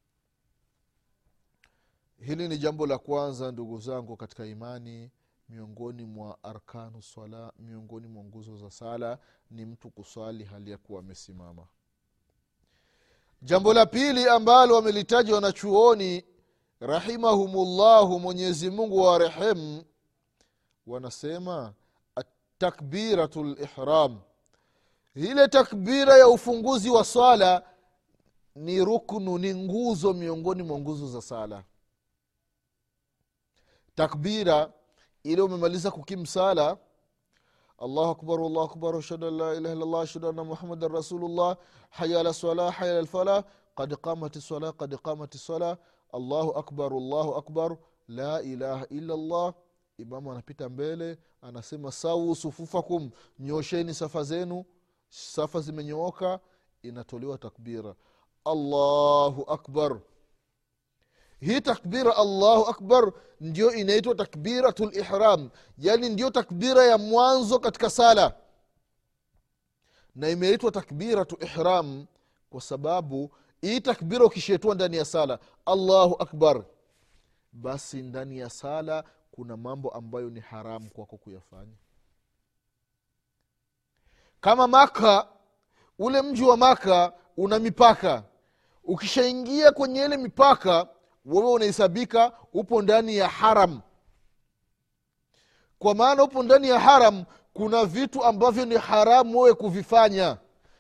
Hili 2.19 2.47
ni 2.47 2.57
jambo 2.57 2.87
la 2.87 2.97
kwanza 2.97 3.51
ndugu 3.51 3.79
zangu 3.79 4.17
katika 4.17 4.45
imani. 4.45 5.11
Miongoni 5.49 6.05
mwa 6.05 6.43
arkanu 6.43 7.01
swala 7.01 7.53
miongoni 7.59 8.07
mwa 8.07 8.23
nguzo 8.23 8.57
za 8.57 8.71
sala 8.71 9.17
ni 9.51 9.65
mtu 9.65 9.89
kuswali 9.89 10.43
hali 10.43 10.71
ya 10.71 10.77
kuwa 10.77 10.99
amesimama. 10.99 11.67
Jambo 13.41 13.73
la 13.73 13.85
pili 13.85 14.29
ambalo 14.29 14.75
wamelitaja 14.75 15.35
wanachuoni 15.35 16.23
rahimahumullahu 16.79 18.19
mwenyezi 18.19 18.69
mungu 18.69 18.97
wa 19.01 19.17
rehemu 19.17 19.83
wanasema 20.87 21.73
takbiratu 22.57 23.43
lihram 23.43 24.19
ile 25.15 25.47
takbira 25.47 26.17
ya 26.17 26.27
ufunguzi 26.27 26.89
wa 26.89 27.03
swala 27.05 27.63
ni 28.55 28.85
ruknu 28.85 29.37
ni 29.37 29.55
nguzo 29.55 30.13
miongoni 30.13 30.63
mwa 30.63 30.79
nguzo 30.79 31.07
za 31.07 31.21
sala. 31.21 31.63
Takbira 33.95 34.73
ile 35.23 35.41
umemaliza 35.41 35.91
kukimsala 35.91 36.77
allahu 37.79 38.11
akbar 38.11 38.39
allahu 38.39 38.61
akbar 38.71 38.95
ashhadu 38.95 39.27
an 39.27 39.37
la 39.37 39.53
ilaha 39.55 39.73
illallah 39.75 40.01
ashhadu 40.01 40.27
anna 40.29 40.43
muhammadan 40.43 40.91
rasulullah 40.91 41.57
haya 41.89 42.19
ala 42.19 42.33
sala 42.33 42.71
haya 42.71 42.91
ala 42.91 43.01
lfalah 43.01 43.43
qad 43.75 43.95
qamat 44.01 44.37
sala 44.39 44.71
qad 44.73 44.95
qamat 45.03 45.35
sala 45.37 45.77
allahu 46.13 46.51
akbar 46.59 46.93
allahu 46.93 47.35
akbar 47.35 47.77
la 48.07 48.41
ilaha 48.41 48.85
illa 48.89 49.15
llah 49.17 49.53
imamu 49.97 50.31
anapita 50.31 50.69
mbele 50.69 51.17
anasema 51.41 51.91
sau 51.91 52.35
sufufakum 52.35 53.11
nyosheni 53.39 53.93
safa 53.93 54.23
zenu 54.23 54.65
safa 55.09 55.61
zimenyooka 55.61 56.39
inatolewa 56.81 57.37
takbira. 57.37 57.95
Allahu 58.45 59.45
akbar. 59.51 59.99
Hii 61.39 61.61
takbira 61.61 62.15
allahu 62.17 62.65
akbar 62.69 63.11
ndio 63.41 63.73
inaitwa 63.73 64.15
takbiratu 64.15 64.85
lihram 64.89 65.49
yani 65.77 66.09
ndio 66.09 66.29
takbira 66.29 66.83
ya 66.83 66.97
mwanzo 66.97 67.59
katika 67.59 67.89
sala. 67.89 68.35
Na 70.15 70.29
imeitwa 70.29 70.71
takbiratu 70.71 71.37
ihram 71.43 72.05
kwa 72.49 72.61
sababu 72.61 73.31
hii 73.61 73.81
takbira 73.81 74.25
ukishetua 74.25 74.75
ndani 74.75 74.97
ya 74.97 75.05
sala 75.05 75.39
allahu 75.65 76.15
akbar 76.19 76.65
basi 77.51 78.01
ndani 78.01 78.37
ya 78.37 78.49
sala 78.49 79.03
kuna 79.35 79.57
mambo 79.57 79.89
ambayo 79.89 80.29
ni 80.29 80.39
haramu 80.39 80.89
kwako 80.89 81.17
kuyafanya. 81.17 81.75
Kama 84.41 84.67
maka 84.67 85.27
ule 85.99 86.21
mji 86.21 86.43
wa 86.43 86.57
maka 86.57 87.13
una 87.37 87.59
mipaka. 87.59 88.23
Ukishaingia 88.83 89.71
kwenye 89.71 90.05
ile 90.05 90.17
mipaka 90.17 90.87
wewe 91.25 91.51
unahesabika 91.51 92.33
upo 92.53 92.81
ndani 92.81 93.17
ya 93.17 93.27
haram. 93.27 93.81
Kwa 95.79 95.95
maana 95.95 96.23
upo 96.23 96.43
ndani 96.43 96.69
ya 96.69 96.79
haram 96.79 97.25
kuna 97.53 97.85
vitu 97.85 98.23
ambavyo 98.23 98.65
ni 98.65 98.75
haramu 98.77 99.39
wewe 99.39 99.53
kuvifanya 99.55 100.37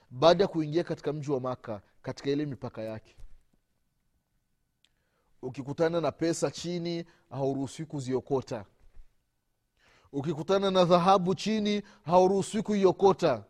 baada 0.09 0.43
ya 0.43 0.47
kuingia 0.47 0.83
katika 0.83 1.13
mji 1.13 1.31
wa 1.31 1.39
maka 1.39 1.81
katika 2.01 2.29
ile 2.29 2.45
mipaka 2.45 2.81
yake 2.81 3.15
ukikutana 5.45 6.01
na 6.01 6.11
pesa 6.11 6.51
chini 6.51 7.05
hauruhusiwi 7.29 7.85
kuziokota. 7.85 8.65
Ukikutana 10.11 10.71
na 10.71 10.85
dhahabu 10.85 11.35
chini 11.35 11.81
hauruhusiwi 12.05 12.63
kuiokota. 12.63 13.43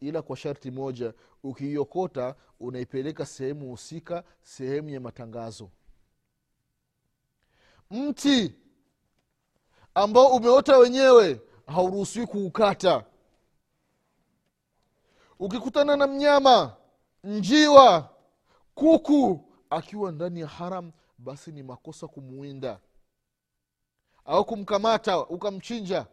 Ila 0.00 0.22
kwa 0.22 0.36
sharti 0.36 0.70
moja 0.70 1.14
ukiiokota 1.42 2.34
unaipeleka 2.60 3.26
sehemu 3.26 3.70
husika 3.70 4.24
sehemu 4.42 4.88
ya 4.88 5.00
matangazo. 5.00 5.70
Mti 7.90 8.54
ambao 9.94 10.26
umeota 10.26 10.78
wenyewe 10.78 11.40
hauruhusiwi 11.66 12.26
kuukata. 12.26 13.04
Ukikutana 15.38 15.96
na 15.96 16.06
mnyama 16.06 16.76
njiwa 17.24 18.10
kuku 18.74 19.44
akiwa 19.70 20.12
ndani 20.12 20.40
ya 20.40 20.46
haram 20.46 20.92
basi 21.24 21.52
ni 21.52 21.62
makosa 21.62 22.08
kumuinda. 22.08 22.80
Au 24.24 24.44
kumkamata 24.44 25.18
ukamchinja. 25.26 26.06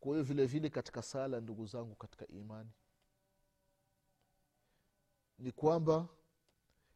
Kwa 0.00 0.12
hiyo 0.12 0.22
vile 0.22 0.46
vile 0.46 0.70
katika 0.70 1.02
sala 1.02 1.40
ndugu 1.40 1.66
zangu 1.66 1.94
katika 1.94 2.26
imani. 2.26 2.70
Ni 5.38 5.52
kwamba 5.52 6.08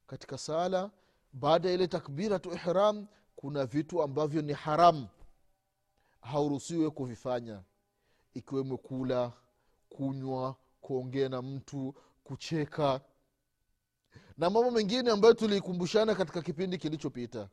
katika 0.06 0.38
sala 0.38 0.90
baada 1.32 1.68
ya 1.68 1.74
ile 1.74 1.88
takbiratu 1.88 2.52
ihram 2.52 3.06
kuna 3.36 3.66
vitu 3.66 4.02
ambavyo 4.02 4.42
ni 4.42 4.52
haramu 4.52 5.08
hauruhusiwe 6.20 6.90
kuvifanya. 6.90 7.62
Ikiwemo 8.34 8.76
kula 8.78 9.32
kunywa 9.88 10.56
kuongea 10.80 11.28
na 11.28 11.42
mtu 11.42 11.94
kucheka 12.24 13.00
na 14.38 14.50
mambo 14.50 14.70
mengine 14.70 15.10
ambayo 15.10 15.34
tuliikumbushana 15.34 16.14
katika 16.14 16.42
kipindi 16.42 16.78
kilichopita. 16.78 17.48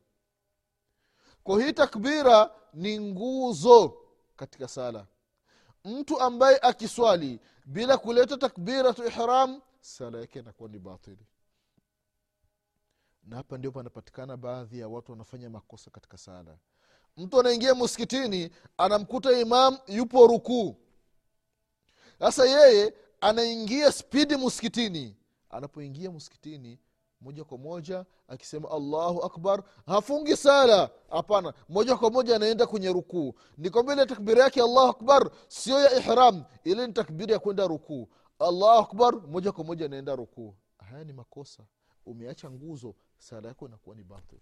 Kwa 1.44 1.62
hii 1.62 1.72
takbira 1.72 2.50
ni 2.74 3.00
nguzo 3.00 3.96
katika 4.36 4.68
sala. 4.68 5.06
Mtu 5.84 6.20
ambaye 6.20 6.58
akiswali 6.62 7.40
bila 7.64 7.98
kuleta 7.98 8.36
takbiratu 8.36 9.06
ihram 9.06 9.60
sala 9.80 10.18
yake 10.20 10.38
inakuwa 10.38 10.68
ni 10.68 10.78
batili. 10.78 11.26
Na 13.24 13.36
hapa 13.36 13.58
ndio 13.58 13.72
panapatikana 13.72 14.36
baadhi 14.36 14.78
ya 14.78 14.88
watu 14.88 15.12
wanafanya 15.12 15.50
makosa 15.50 15.90
katika 15.90 16.16
sala. 16.18 16.58
Mtu 17.16 17.40
anaingia 17.40 17.74
muskitini 17.74 18.50
anamkuta 18.78 19.32
imam 19.40 19.78
yupo 19.86 20.26
rukuu. 20.26 20.76
Sasa 22.18 22.44
yeye 22.46 22.94
anaingia 23.20 23.92
spidi 23.92 24.36
muskitini 24.36 25.16
anapoingia 25.50 26.10
msikitini 26.10 26.78
moja 27.20 27.44
kwa 27.44 27.58
moja 27.58 28.04
akisema 28.28 28.70
allahu 28.70 29.22
akbar 29.24 29.62
hafungi 29.86 30.36
sala. 30.36 30.90
Hapana 31.10 31.54
moja 31.68 31.96
kwa 31.96 32.10
moja 32.10 32.36
anaenda 32.36 32.66
kwenye 32.66 32.92
rukuu. 32.92 33.34
Ni 33.58 33.70
kwamba 33.70 33.92
ile 33.92 34.06
takbiri 34.06 34.40
yake 34.40 34.62
allahu 34.62 34.86
akbar 34.88 35.30
sio 35.48 35.80
ya 35.80 35.96
ihram. 35.96 36.44
Ile 36.64 36.86
ni 36.86 36.92
takbiri 36.92 37.32
ya 37.32 37.38
kwenda 37.38 37.66
rukuu. 37.66 38.08
Allahu 38.38 38.78
akbar 38.80 39.14
moja 39.28 39.52
kwa 39.52 39.64
moja 39.64 39.86
anaenda 39.86 40.16
rukuu. 40.16 40.54
Haya 40.78 41.04
ni 41.04 41.12
makosa. 41.12 41.62
Umeacha 42.06 42.50
nguzo 42.50 42.94
sala 43.18 43.48
yako 43.48 43.66
inakuwa 43.66 43.96
ni 43.96 44.04
batil. 44.04 44.40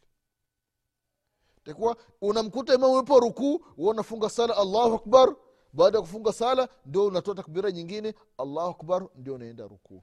Takuwa 1.64 1.96
unamkuta 2.20 2.74
imam 2.74 2.92
yupo 2.92 3.20
rukuu 3.20 3.58
huwa 3.58 3.90
unafunga 3.90 4.28
sala 4.30 4.56
allahu 4.56 4.94
akbar. 4.94 5.36
Baada 5.72 5.98
ya 5.98 6.02
kufunga 6.02 6.32
sala 6.32 6.68
ndio 6.86 7.06
unatoa 7.06 7.34
takbira 7.34 7.70
nyingine 7.70 8.14
allahu 8.38 8.68
akbar 8.70 9.08
ndio 9.14 9.34
unaenda 9.34 9.66
rukuu 9.66 10.02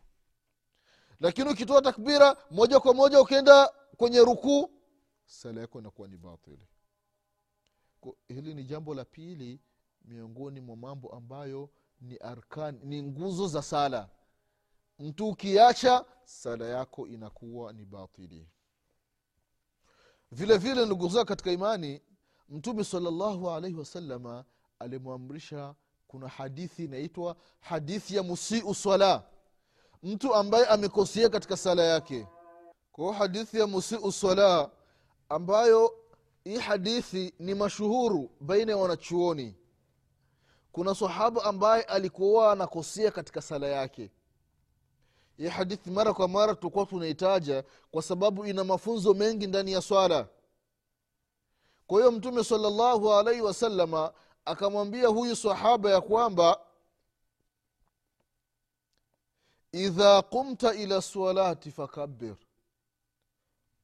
lakini 1.20 1.50
ukitoa 1.50 1.82
takbira 1.82 2.38
moja 2.52 2.80
kwa 2.80 2.94
moja 2.94 3.22
ukienda 3.22 3.68
kwenye 3.98 4.20
rukuu 4.20 4.70
sala 5.26 5.62
yako 5.62 5.80
inakuwa 5.80 6.08
ni 6.08 6.18
batili 6.18 6.68
hili 8.28 8.54
ni 8.54 8.64
jambo 8.64 8.96
la 8.96 9.06
pili 9.06 9.60
miongoni 10.06 10.62
mwa 10.62 10.76
mambo 10.76 11.10
ambayo 11.10 11.70
ni 12.02 12.18
arkan 12.18 12.80
ni 12.84 13.04
nguzo 13.04 13.48
za 13.48 13.62
sala. 13.62 14.10
Mtu 15.00 15.30
ukiacha 15.30 16.06
sala 16.26 16.66
yako 16.66 17.08
inakuwa 17.08 17.74
ni 17.74 17.86
batili 17.86 18.50
vile 20.32 20.58
vile 20.58 20.86
ndugu 20.86 21.26
katika 21.26 21.52
imani 21.52 22.02
mtume 22.50 22.84
salllahu 22.84 23.50
alaihi 23.52 23.78
wasalama 23.78 24.46
alimwamrisha 24.80 25.76
kuna 26.08 26.28
hadithi 26.28 26.84
inaitwa 26.84 27.36
hadithi 27.60 28.16
ya 28.16 28.24
musiu 28.24 28.76
swala 28.76 29.24
mtu 30.06 30.36
ambaye 30.36 30.66
amekosea 30.66 31.30
katika 31.30 31.58
sala 31.58 31.84
yake. 31.84 32.28
Kwao 32.92 33.12
hadithi 33.12 33.60
ya 33.60 33.68
musiu 33.68 34.12
sala 34.12 34.70
ambayo 35.30 35.94
hii 36.44 36.58
hadithi 36.58 37.34
ni 37.40 37.54
mashuhuru 37.56 38.30
baina 38.42 38.72
ya 38.72 38.78
wanachuoni. 38.78 39.56
Kuna 40.72 40.96
sahaba 40.96 41.44
ambaye 41.44 41.84
alikuwa 41.84 42.52
anakosea 42.52 43.12
katika 43.12 43.42
sala 43.42 43.68
yake. 43.68 44.12
Hii 45.38 45.48
hadithi 45.48 45.92
mara 45.92 46.14
kwa 46.14 46.28
mara 46.28 46.56
tulikuwa 46.56 46.86
tunaitaja 46.86 47.64
kwa 47.92 48.02
sababu 48.02 48.46
ina 48.46 48.64
mafunzo 48.64 49.14
mengi 49.14 49.48
ndani 49.48 49.72
ya 49.72 49.82
swala. 49.82 50.28
Kwa 51.88 52.00
hiyo 52.00 52.12
mtume 52.12 52.44
salllahu 52.44 53.14
alaihi 53.14 53.42
wasalama 53.42 54.14
akamwambia 54.46 55.08
huyu 55.08 55.36
sahaba 55.36 55.92
ya 55.92 56.02
kwamba 56.02 56.60
idha 59.76 60.22
qumta 60.22 60.74
ila 60.74 61.02
salati 61.02 61.72
fakabir 61.72 62.36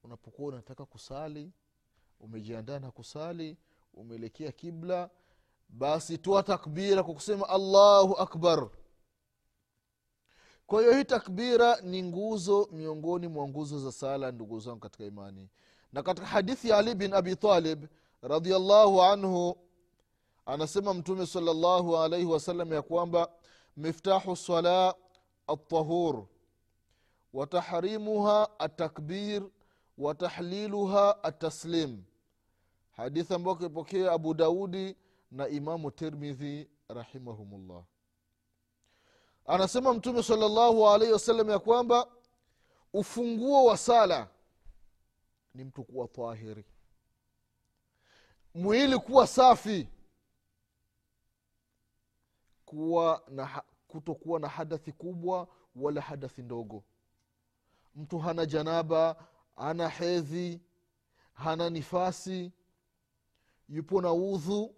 unapokuwa 0.04 0.48
unataka 0.50 0.86
kusali 0.86 1.52
umejiandaa 2.20 2.80
na 2.80 2.92
kusali 2.92 3.58
umeelekea 3.94 4.52
kibla 4.52 5.10
basi 5.70 6.18
toa 6.18 6.44
takbira 6.44 7.04
kwa 7.04 7.14
kusema 7.14 7.50
allahu 7.50 8.16
akbar. 8.18 8.70
Kwa 10.68 10.82
hiyo 10.82 10.94
hii 10.94 11.04
takbira 11.04 11.82
ni 11.82 12.04
nguzo 12.04 12.70
miongoni 12.72 13.28
mwa 13.28 13.48
nguzo 13.48 13.80
za 13.80 13.92
sala 13.92 14.32
ndugu 14.32 14.60
zangu 14.60 14.80
katika 14.80 15.06
imani. 15.06 15.50
Na 15.94 16.04
katika 16.04 16.28
hadithi 16.28 16.70
ya 16.70 16.78
ali 16.78 16.96
bin 16.96 17.14
abi 17.14 17.36
talib 17.36 17.86
radiallahu 18.22 19.02
anhu 19.04 19.58
anasema 20.46 20.94
mtume 20.94 21.26
salllahu 21.28 21.98
alaihi 21.98 22.26
wasallam 22.26 22.74
ya 22.74 22.82
kwamba 22.82 23.32
miftahu 23.78 24.36
sala 24.36 24.96
altahur 25.52 26.28
watahrimuha 27.34 28.60
atakbir 28.60 29.44
watahliluha 29.98 31.24
ataslim 31.24 32.04
hadithi 32.92 33.34
ambayo 33.34 33.56
akipokea 33.58 34.12
abu 34.12 34.34
daudi 34.34 34.96
na 35.32 35.48
imamu 35.48 35.92
termidhi 35.92 36.70
rahimahumullah. 36.90 37.84
Anasema 39.46 39.94
mtume 39.94 40.24
salllahu 40.24 40.90
alaihi 40.90 41.14
wasallam 41.14 41.50
ya 41.50 41.60
kwamba 41.60 42.08
ufunguo 42.94 43.66
wa 43.66 43.78
sala 43.78 44.28
ni 45.54 45.64
mtu 45.64 45.84
kuwa 45.84 46.08
tahiri. 46.08 46.66
Mwili 48.56 49.00
kuwa 49.00 49.28
safi. 49.28 49.88
Kuwa 52.66 53.24
na 53.28 53.64
kutokuwa 53.92 54.40
na 54.40 54.48
hadathi 54.48 54.92
kubwa 54.92 55.48
wala 55.76 56.02
hadathi 56.02 56.42
ndogo. 56.42 56.84
Mtu 57.96 58.20
hana 58.20 58.46
janaba 58.46 59.16
hana 59.56 59.90
hedhi 59.90 60.62
hana 61.34 61.70
nifasi 61.70 62.52
yupo 63.70 64.02
na 64.02 64.14
udhu. 64.14 64.76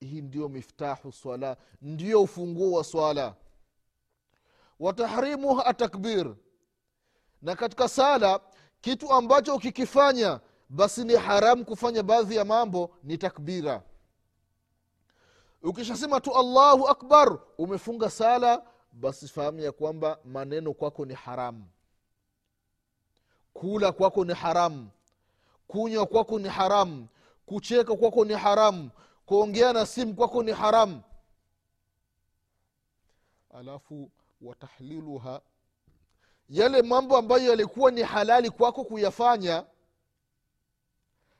Hii 0.00 0.22
ndio 0.22 0.48
miftahu 0.48 1.12
swala 1.12 1.56
ndio 1.82 2.22
ufunguo 2.22 2.72
wa 2.72 2.84
swala. 2.84 3.34
Watahrimuha 4.80 5.66
atakbir 5.66 6.34
na 7.42 7.56
katika 7.56 7.88
sala 7.88 8.40
kitu 8.80 9.12
ambacho 9.12 9.54
ukikifanya 9.54 10.40
basi 10.68 11.04
ni 11.04 11.14
haramu 11.14 11.64
kufanya 11.64 12.02
baadhi 12.02 12.36
ya 12.36 12.44
mambo 12.44 12.96
ni 13.02 13.18
takbira 13.18 13.82
ukishasema 15.62 16.20
tu 16.20 16.34
allahu 16.36 16.88
akbar 16.88 17.38
umefunga 17.58 18.10
sala 18.10 18.62
basi 18.92 19.28
fahamu 19.28 19.60
ya 19.60 19.72
kwamba 19.72 20.18
maneno 20.24 20.74
kwako 20.74 21.04
ni 21.04 21.14
haramu 21.14 21.64
kula 23.52 23.92
kwako 23.92 24.24
ni 24.24 24.34
haramu 24.34 24.90
kunywa 25.66 26.06
kwako 26.06 26.38
ni 26.38 26.48
haramu 26.48 27.06
kucheka 27.46 27.96
kwako 27.96 28.24
ni 28.24 28.34
haramu 28.34 28.90
kuongea 29.26 29.72
na 29.72 29.86
simu 29.86 30.14
kwako 30.14 30.42
ni 30.42 30.52
haramu 30.52 31.02
alafu 33.54 34.10
watahliluha 34.40 35.40
yale 36.48 36.82
mambo 36.82 37.16
ambayo 37.16 37.50
yalikuwa 37.50 37.90
ni 37.90 38.02
halali 38.02 38.50
kwako 38.50 38.84
kuyafanya 38.84 39.64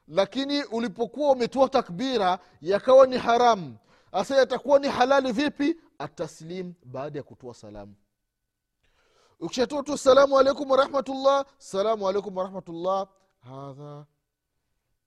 lakini 0.09 0.63
ulipokuwa 0.65 1.33
umetoa 1.33 1.69
takbira 1.69 2.39
yakawa 2.63 3.07
ni 3.07 3.19
haramu 3.19 3.77
hasa 4.17 4.37
yatakuwa 4.37 4.79
ni 4.79 4.89
halali 4.89 5.33
vipi? 5.33 5.77
Ataslim 5.99 6.75
baada 6.85 7.19
ya 7.19 7.23
kutoa 7.23 7.55
salamu. 7.55 7.95
Ukishatoa 9.41 9.83
tu 9.83 9.99
salamu 9.99 10.39
alaikum 10.39 10.71
warahmatullah 10.71 11.47
salamu 11.59 12.09
alaikum 12.09 12.37
warahmatullah 12.37 13.09
hadha 13.41 14.07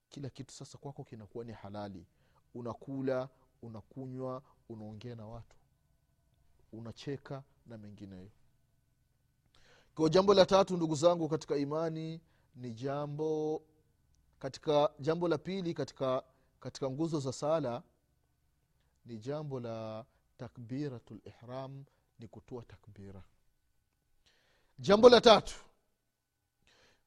kila 0.08 0.30
kitu 0.30 0.54
sasa 0.54 0.78
kwako 0.78 1.04
kinakuwa 1.04 1.44
ni 1.44 1.52
halali. 1.52 2.06
Unakula 2.54 3.28
unakunywa 3.62 4.42
unaongea 4.68 5.14
na 5.14 5.26
watu 5.26 5.56
unacheka 6.72 7.42
na 7.66 7.78
mengineyo. 7.78 8.30
Kwa 9.94 10.08
jambo 10.08 10.34
la 10.34 10.46
tatu 10.46 10.76
ndugu 10.76 10.94
zangu 10.94 11.28
katika 11.28 11.56
imani 11.56 12.20
ni 12.56 12.72
jambo 12.72 13.62
katika 14.38 14.90
jambo 14.98 15.28
la 15.28 15.38
pili 15.38 15.74
katika 15.74 16.22
katika 16.60 16.90
nguzo 16.90 17.20
za 17.20 17.32
sala 17.32 17.82
ni 19.04 19.18
jambo 19.18 19.60
la 19.60 20.04
takbiratu 20.38 21.14
lihram 21.24 21.84
ni 22.18 22.26
kutoa 22.28 22.62
takbira 22.62 23.22
jambo 24.78 25.08
la 25.08 25.20
tatu 25.20 25.54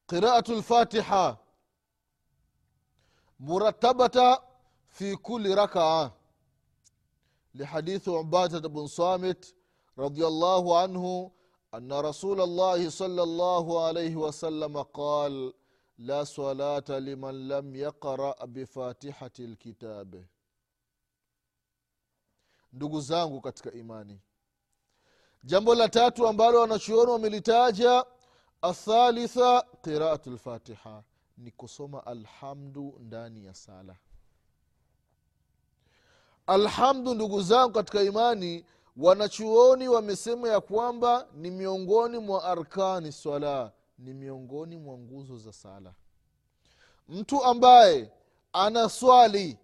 qiraatu 0.08 0.56
lfatiha 0.56 1.38
muratabata 3.40 4.42
fi 4.90 5.16
kuli 5.18 5.56
rakaa 5.56 6.12
لحديث 7.56 8.10
بن 8.68 8.88
صامت 8.88 9.56
رضي 10.00 10.28
الله 10.28 10.80
عنه 10.82 11.32
أن 11.74 11.94
رسول 11.94 12.42
الله 12.42 12.90
صلى 12.90 13.24
الله 13.24 13.86
عليه 13.86 14.16
وسلم 14.16 14.82
قال 14.82 15.54
لا 15.98 16.24
صلاة 16.24 16.90
لمن 16.90 17.48
لم 17.48 17.76
يقرأ 17.76 18.46
بفاتحة 18.46 19.32
الكتاب 19.40 20.26
ndugu 22.74 23.02
zangu 23.02 23.42
katika 23.42 23.72
imani. 23.72 24.20
Jambo 25.44 25.76
la 25.76 25.90
tatu 25.90 26.28
ambalo 26.28 26.60
wanachuoni 26.62 27.12
wamelitaja 27.12 28.06
athalitha 28.62 29.64
qiraatu 29.82 30.32
lfatiha 30.32 31.04
ni 31.38 31.52
kusoma 31.52 32.06
alhamdu 32.06 32.96
ndani 33.00 33.46
ya 33.46 33.54
sala. 33.54 33.96
Alhamdu 36.48 37.14
ndugu 37.14 37.42
zangu 37.42 37.74
katika 37.74 38.02
imani 38.02 38.66
wanachuoni 38.98 39.88
wamesema 39.88 40.50
ya 40.50 40.62
kwamba 40.62 41.28
ni 41.34 41.52
miongoni 41.52 42.18
mwa 42.20 42.44
arkani 42.44 43.12
swala 43.12 43.72
ni 43.98 44.14
miongoni 44.14 44.78
mwa 44.78 44.98
nguzo 44.98 45.38
za 45.38 45.54
sala. 45.54 45.94
Mtu 47.10 47.44
ambaye 47.44 48.12
ana 48.54 48.90
swali 48.90 49.58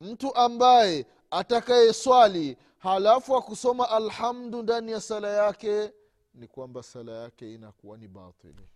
mtu 0.00 0.34
ambaye 0.34 1.06
atakaye 1.34 1.92
swali 1.92 2.56
halafu 2.78 3.36
akusoma 3.36 3.90
alhamdu 3.90 4.62
ndani 4.62 4.92
ya 4.92 5.00
sala 5.00 5.28
yake 5.28 5.92
ni 6.34 6.48
kwamba 6.48 6.82
sala 6.82 7.12
yake 7.12 7.54
inakuwa 7.54 7.98
ni 7.98 8.08
batili 8.08 8.68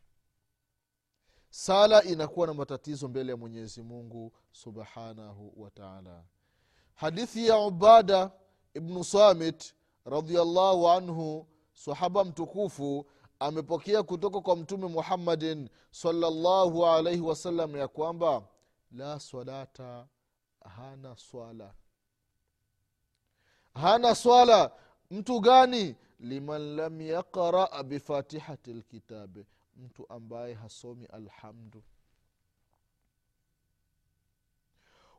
sala 1.51 2.03
inakuwa 2.05 2.47
na 2.47 2.55
matatizo 2.55 3.09
mbele 3.09 3.31
ya 3.33 3.37
mwenyezi 3.37 3.83
mungu 3.83 4.33
subhanahu 4.53 5.53
wataala 5.57 6.25
hadithi 6.95 7.47
ya 7.47 7.59
ubada 7.59 8.31
ibnu 8.75 9.05
samit 9.05 9.75
radiallahu 10.05 10.89
anhu 10.89 11.47
sahaba 11.73 12.25
mtukufu 12.25 13.07
amepokea 13.39 14.03
kutoka 14.03 14.41
kwa 14.41 14.57
mtume 14.57 14.87
muhammadin 14.87 15.69
salllahu 15.91 16.87
alaihi 16.87 17.21
wasallam 17.21 17.77
ya 17.77 17.89
kwamba 17.89 18.43
la 18.93 19.21
salata 19.21 20.07
hana 20.77 21.17
swala 21.17 21.75
hana 23.81 24.15
swala. 24.15 24.71
Mtu 25.11 25.41
gani? 25.41 25.97
Liman 26.21 26.77
lam 26.77 27.01
yaqra 27.01 27.83
bifatihati 27.83 28.73
lkitabi 28.73 29.47
mtu 29.77 30.07
ambaye 30.13 30.55
hasomi 30.55 31.07
alhamdu. 31.07 31.83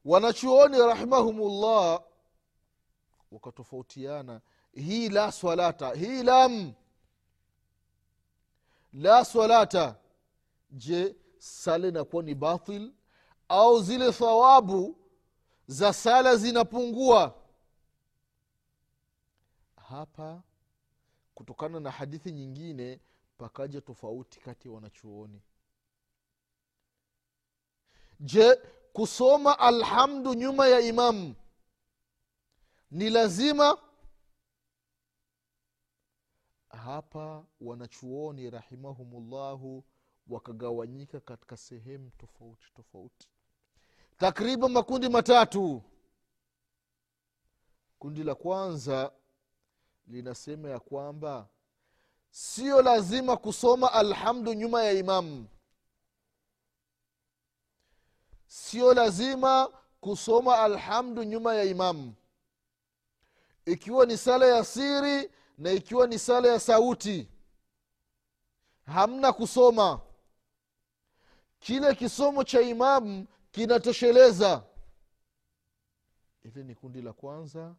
Wanachuoni 0.05 0.77
rahimahumullah 0.77 2.01
wakatofautiana. 3.31 4.41
Hii 4.73 5.09
la 5.09 5.31
swalata. 5.31 5.93
Hii 5.93 6.23
lam. 6.23 6.73
La 8.93 9.25
swalata. 9.25 9.95
Je 10.71 11.15
sala 11.37 11.87
inakuwa 11.87 12.23
ni 12.23 12.35
batil? 12.35 12.91
Au 13.49 13.81
zile 13.83 14.11
thawabu 14.11 14.97
za 15.67 15.93
sala 15.93 16.35
zinapungua 16.35 17.38
hapa 19.89 20.43
kutokana 21.35 21.79
na 21.79 21.91
hadithi 21.91 22.31
nyingine 22.31 22.99
pakaja 23.37 23.81
tofauti 23.81 24.39
kati 24.39 24.67
ya 24.67 24.73
wanachuoni. 24.73 25.41
Je 28.19 28.55
kusoma 28.93 29.59
alhamdu 29.59 30.33
nyuma 30.33 30.67
ya 30.67 30.79
imamu 30.79 31.35
ni 32.91 33.09
lazima? 33.09 33.77
Hapa 36.69 37.45
wanachuoni 37.61 38.49
rahimahumullahu 38.49 39.83
wakagawanyika 40.27 41.19
katika 41.19 41.57
sehemu 41.57 42.09
tofauti 42.17 42.71
tofauti. 42.75 43.29
Takriban 44.17 44.71
makundi 44.71 45.09
matatu. 45.09 45.83
Kundi 47.99 48.23
la 48.23 48.35
kwanza 48.35 49.11
linasema 50.09 50.69
ya 50.69 50.79
kwamba 50.79 51.47
sio 52.31 52.81
lazima 52.81 53.37
kusoma 53.37 53.93
alhamdu 53.93 54.53
nyuma 54.53 54.83
ya 54.83 54.91
imamu 54.91 55.47
sio 58.47 58.93
lazima 58.93 59.69
kusoma 60.01 60.59
alhamdu 60.59 61.23
nyuma 61.23 61.55
ya 61.55 61.63
imamu 61.63 62.13
ikiwa 63.65 64.05
ni 64.05 64.17
sala 64.17 64.45
ya 64.45 64.65
siri 64.65 65.31
na 65.57 65.71
ikiwa 65.71 66.07
ni 66.07 66.19
sala 66.19 66.47
ya 66.47 66.59
sauti 66.59 67.27
hamna 68.85 69.33
kusoma. 69.33 70.01
Kile 71.59 71.95
kisomo 71.95 72.43
cha 72.43 72.61
imamu 72.61 73.27
kinatosheleza. 73.51 74.63
Hili 76.43 76.63
ni 76.63 76.75
kundi 76.75 77.01
la 77.01 77.13
kwanza 77.13 77.75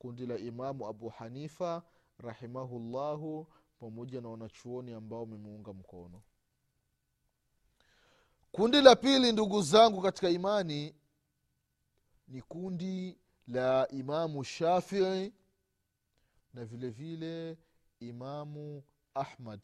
kundi 0.00 0.26
la 0.26 0.38
imamu 0.38 0.86
abu 0.86 1.08
hanifa 1.08 1.82
rahimahullahu 2.18 3.46
pamoja 3.80 4.20
na 4.20 4.28
wanachuoni 4.28 4.92
ambao 4.92 5.20
wamemuunga 5.20 5.72
mkono. 5.72 6.22
Kundi 8.52 8.80
la 8.80 8.96
pili 8.96 9.32
ndugu 9.32 9.62
zangu 9.62 10.02
katika 10.02 10.28
imani 10.30 10.94
ni 12.28 12.42
kundi 12.42 13.18
la 13.48 13.88
imamu 13.88 14.44
shafii 14.44 15.32
na 16.54 16.64
vile 16.64 16.88
vile 16.90 17.58
imamu 18.00 18.82
ahmad. 19.14 19.60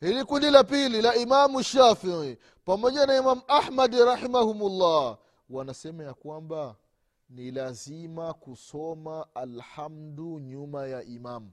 Hili 0.00 0.24
kundi 0.24 0.50
la 0.50 0.64
pili 0.64 1.02
la 1.02 1.14
imamu 1.16 1.62
shafii 1.62 2.36
pamoja 2.64 3.06
na 3.06 3.16
imamu 3.16 3.42
ahmadi 3.48 3.96
rahimahumullah 4.04 5.18
wanasema 5.50 6.04
ya 6.04 6.14
kwamba 6.14 6.76
ni 7.34 7.50
lazima 7.50 8.34
kusoma 8.34 9.26
alhamdu 9.34 10.38
nyuma 10.40 10.86
ya 10.86 11.02
imamu 11.02 11.52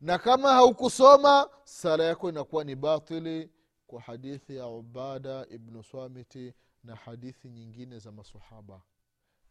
na 0.00 0.18
kama 0.18 0.52
haukusoma 0.52 1.48
sala 1.64 2.04
yako 2.04 2.28
inakuwa 2.28 2.64
ni 2.64 2.74
batili 2.76 3.50
kwa 3.86 4.00
hadithi 4.00 4.56
ya 4.56 4.66
ubada 4.66 5.46
ibnu 5.50 5.82
swamiti 5.82 6.54
na 6.82 6.94
hadithi 6.96 7.48
nyingine 7.50 7.98
za 7.98 8.12
masahaba 8.12 8.82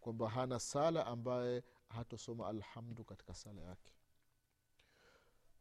kwamba 0.02 0.30
hana 0.30 0.60
sala 0.60 1.06
ambaye 1.06 1.64
hatosoma 1.90 2.48
alhamdu 2.48 3.04
katika 3.04 3.34
sala 3.34 3.62
yake. 3.62 3.92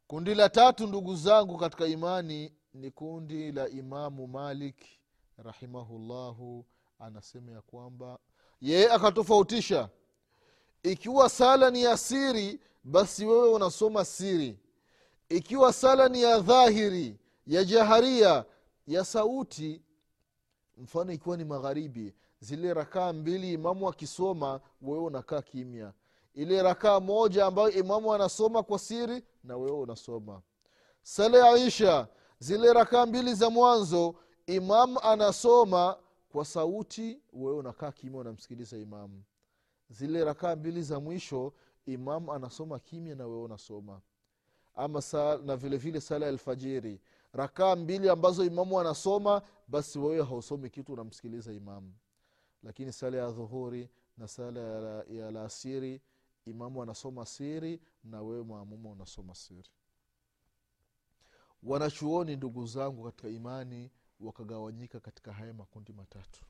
Kundi 0.07 0.35
la 0.35 0.49
tatu 0.49 0.87
ndugu 0.87 1.15
zangu 1.15 1.57
katika 1.57 1.85
imani 1.85 2.53
ni 2.73 2.91
kundi 2.91 3.51
la 3.51 3.69
imamu 3.69 4.27
malik 4.27 4.85
rahimahullahu 5.37 6.65
anasema 6.99 7.51
ya 7.51 7.61
kwamba 7.61 8.19
yeye 8.63 8.91
akatofautisha. 8.91 9.89
Ikiwa 10.83 11.29
sala 11.29 11.71
ni 11.71 11.83
ya 11.83 11.97
siri 11.97 12.59
basi 12.83 13.25
wewe 13.25 13.49
unasoma 13.49 14.05
siri. 14.05 14.59
Ikiwa 15.29 15.73
sala 15.73 16.09
ni 16.09 16.21
ya 16.21 16.39
dhahiri 16.39 17.17
ya 17.47 17.63
jaharia 17.63 18.45
ya 18.87 19.05
sauti 19.05 19.81
mfano 20.77 21.11
ikiwa 21.13 21.37
ni 21.37 21.43
magharibi 21.45 22.13
zile 22.39 22.73
rakaa 22.73 23.13
mbili 23.13 23.53
imamu 23.53 23.89
akisoma 23.89 24.59
wewe 24.81 25.03
unakaa 25.03 25.41
kimya. 25.41 25.93
Ile 26.33 26.61
rakaa 26.61 26.99
moja 26.99 27.45
ambayo 27.45 27.71
imamu 27.71 28.13
anasoma 28.13 28.63
kwa 28.63 28.79
siri 28.79 29.23
na 29.43 29.57
wewe 29.57 29.77
unasoma. 29.77 30.41
Sala 31.03 31.37
ya 31.47 31.57
isha 31.65 32.07
zile 32.39 32.73
rakaa 32.73 33.05
mbili 33.05 33.33
za 33.33 33.49
mwanzo 33.49 34.15
imamu 34.47 34.99
anasoma 34.99 35.97
kwa 36.33 36.45
sauti 36.45 37.21
wewe 37.33 37.57
unakaa 37.57 37.91
kimya 37.91 38.19
unamsikiliza 38.19 38.77
imamu. 38.77 39.23
Zile 39.89 40.23
rakaa 40.25 40.55
mbili 40.55 40.81
za 40.81 40.99
mwisho 40.99 41.53
imamu 41.85 42.33
anasoma 42.33 42.79
kimya 42.79 43.15
na 43.15 43.27
wewe 43.27 43.41
unasoma. 43.43 44.01
Ama 44.75 45.01
saa, 45.01 45.37
na 45.37 45.57
vile 45.57 46.01
sala 46.01 46.25
ya 46.25 46.31
alfajiri. 46.31 47.01
Rakaa 47.33 47.75
mbili 47.75 48.09
ambazo 48.09 48.45
imamu 48.45 48.79
anasoma 48.79 49.41
basi 49.67 49.99
wewe 49.99 50.23
hausomi 50.25 50.69
kitu 50.69 50.93
unamsikiliza 50.93 51.53
imamu. 51.53 51.93
Lakini 52.63 52.91
sala 52.93 53.17
ya 53.17 53.31
dhuhuri 53.31 53.89
na 54.17 54.27
sala 54.27 54.59
ya, 55.09 55.31
laasiri 55.31 56.01
imamu 56.45 56.83
anasoma 56.83 57.25
siri 57.25 57.79
na 58.03 58.21
wewe 58.21 58.43
maamuma 58.43 58.89
unasoma 58.89 59.35
siri. 59.35 59.69
Wanachuoni 61.63 62.35
ndugu 62.35 62.65
zangu 62.65 63.03
katika 63.03 63.29
imani 63.29 63.91
wakagawanyika 64.23 64.99
katika 64.99 65.33
haya 65.33 65.53
makundi 65.53 65.93
matatu. 65.93 66.41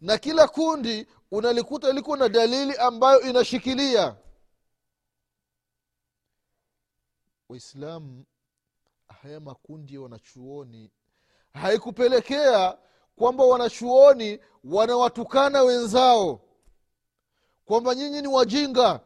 Na 0.00 0.18
kila 0.18 0.48
kundi 0.48 1.06
unalikuta 1.30 1.92
liko 1.92 2.16
na 2.16 2.28
dalili 2.28 2.76
ambayo 2.76 3.20
inashikilia. 3.20 4.16
Waislamu 7.48 8.24
haya 9.22 9.40
makundi 9.40 9.94
ya 9.94 10.00
wanachuoni 10.00 10.90
haikupelekea 11.52 12.78
kwamba 13.16 13.44
wanachuoni 13.44 14.40
wanawatukana 14.64 15.62
wenzao 15.62 16.40
kwamba 17.64 17.94
nyinyi 17.94 18.22
ni 18.22 18.28
wajinga 18.28 19.00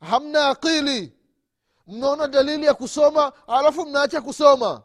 hamna 0.00 0.48
akili 0.48 1.17
mnaona 1.88 2.28
dalili 2.28 2.66
ya 2.66 2.74
kusoma 2.74 3.32
alafu 3.48 3.86
mnaacha 3.86 4.20
kusoma? 4.20 4.82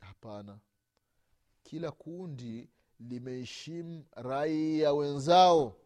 Hapana. 0.00 0.58
Kila 1.62 1.90
kundi 1.92 2.70
limeheshimu 3.00 4.06
rai 4.12 4.80
ya 4.80 4.92
wenzao 4.92 5.76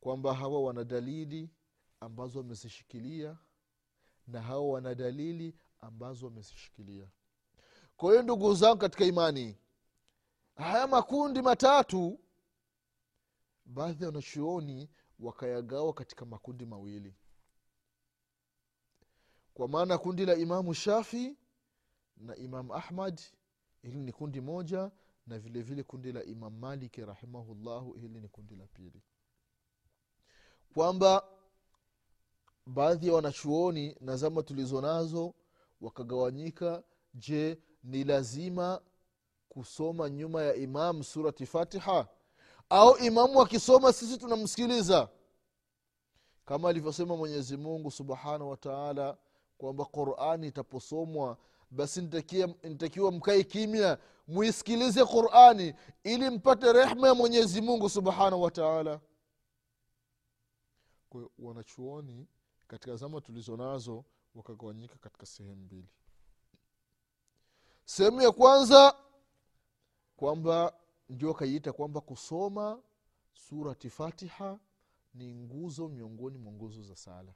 kwamba 0.00 0.34
hawa 0.34 0.62
wana 0.62 0.84
dalili 0.84 1.50
ambazo 2.00 2.38
wamezishikilia 2.38 3.38
na 4.26 4.42
hawa 4.42 4.68
wana 4.68 4.94
dalili 4.94 5.56
ambazo 5.80 6.26
wamezishikilia. 6.26 7.08
Kwa 7.96 8.10
hiyo 8.10 8.22
ndugu 8.22 8.54
zangu 8.54 8.78
katika 8.78 9.04
imani 9.04 9.58
haya 10.56 10.86
makundi 10.86 11.42
matatu 11.42 12.20
baadhi 13.64 14.02
ya 14.04 14.08
wanachuoni 14.08 14.90
wakayagawa 15.18 15.92
katika 15.92 16.24
makundi 16.24 16.66
mawili 16.66 17.14
kwa 19.54 19.68
maana 19.68 19.98
kundi 19.98 20.26
la 20.26 20.34
imamu 20.36 20.74
shafi 20.74 21.36
na 22.16 22.36
imamu 22.36 22.74
ahmad 22.74 23.20
hili 23.82 23.98
ni 24.00 24.12
kundi 24.12 24.40
moja 24.40 24.90
na 25.26 25.38
vile 25.38 25.62
vile 25.62 25.82
kundi 25.82 26.12
la 26.12 26.24
imam 26.24 26.58
maliki 26.58 27.04
rahimahullahu 27.04 27.92
hili 27.92 28.20
ni 28.20 28.28
kundi 28.28 28.56
la 28.56 28.66
pili. 28.66 29.02
Kwamba 30.74 31.24
baadhi 32.66 33.06
ya 33.06 33.12
wanachuoni 33.14 33.96
na 34.00 34.16
zama 34.16 34.42
tulizo 34.42 34.80
nazo 34.80 35.34
wakagawanyika 35.80 36.82
je 37.14 37.58
ni 37.84 38.04
lazima 38.04 38.80
kusoma 39.48 40.10
nyuma 40.10 40.42
ya 40.42 40.54
imam 40.54 41.02
surati 41.02 41.46
fatiha? 41.46 42.08
Au 42.68 42.96
imamu 42.98 43.42
akisoma 43.42 43.92
sisi 43.92 44.18
tunamsikiliza? 44.18 45.08
Kama 46.44 46.68
alivyosema 46.68 47.16
mwenyezi 47.16 47.56
mungu 47.56 47.90
subhanahu 47.90 48.50
wa 48.50 48.56
taala 48.56 49.16
kwamba 49.62 49.84
qurani 49.84 50.46
itaposomwa 50.48 51.36
basi 51.70 52.00
nitakiwa 52.62 53.12
mkae 53.12 53.44
kimya 53.44 53.98
muisikilize 54.28 55.04
qurani 55.04 55.74
ili 56.04 56.30
mpate 56.30 56.72
rehma 56.72 57.08
ya 57.08 57.14
mwenyezi 57.14 57.60
mungu 57.60 57.88
subhanahu 57.90 58.42
wa 58.42 58.50
taala. 58.50 59.00
Wanachuoni 61.38 62.26
katika 62.68 62.96
zama 62.96 63.20
tulizo 63.20 63.56
nazo 63.56 64.04
wakagawanyika 64.34 64.94
katika 64.96 65.26
sehemu 65.26 65.56
mbili. 65.56 65.88
Sehemu 67.84 68.20
ya 68.22 68.32
kwanza 68.32 68.96
kwamba 70.16 70.72
ndio 71.08 71.28
wakaiita 71.28 71.72
kwamba 71.72 72.00
kusoma 72.00 72.82
surati 73.34 73.90
fatiha 73.90 74.58
ni 75.14 75.34
nguzo 75.34 75.88
miongoni 75.88 76.38
mwa 76.38 76.52
nguzo 76.52 76.82
za 76.82 76.96
sala 76.96 77.32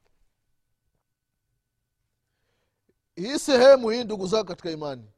hii 3.17 3.39
sehemu 3.39 3.91
hii 3.91 4.05
ndugu 4.05 4.27
zao 4.27 4.45
katika 4.45 4.71
imani 4.71 5.11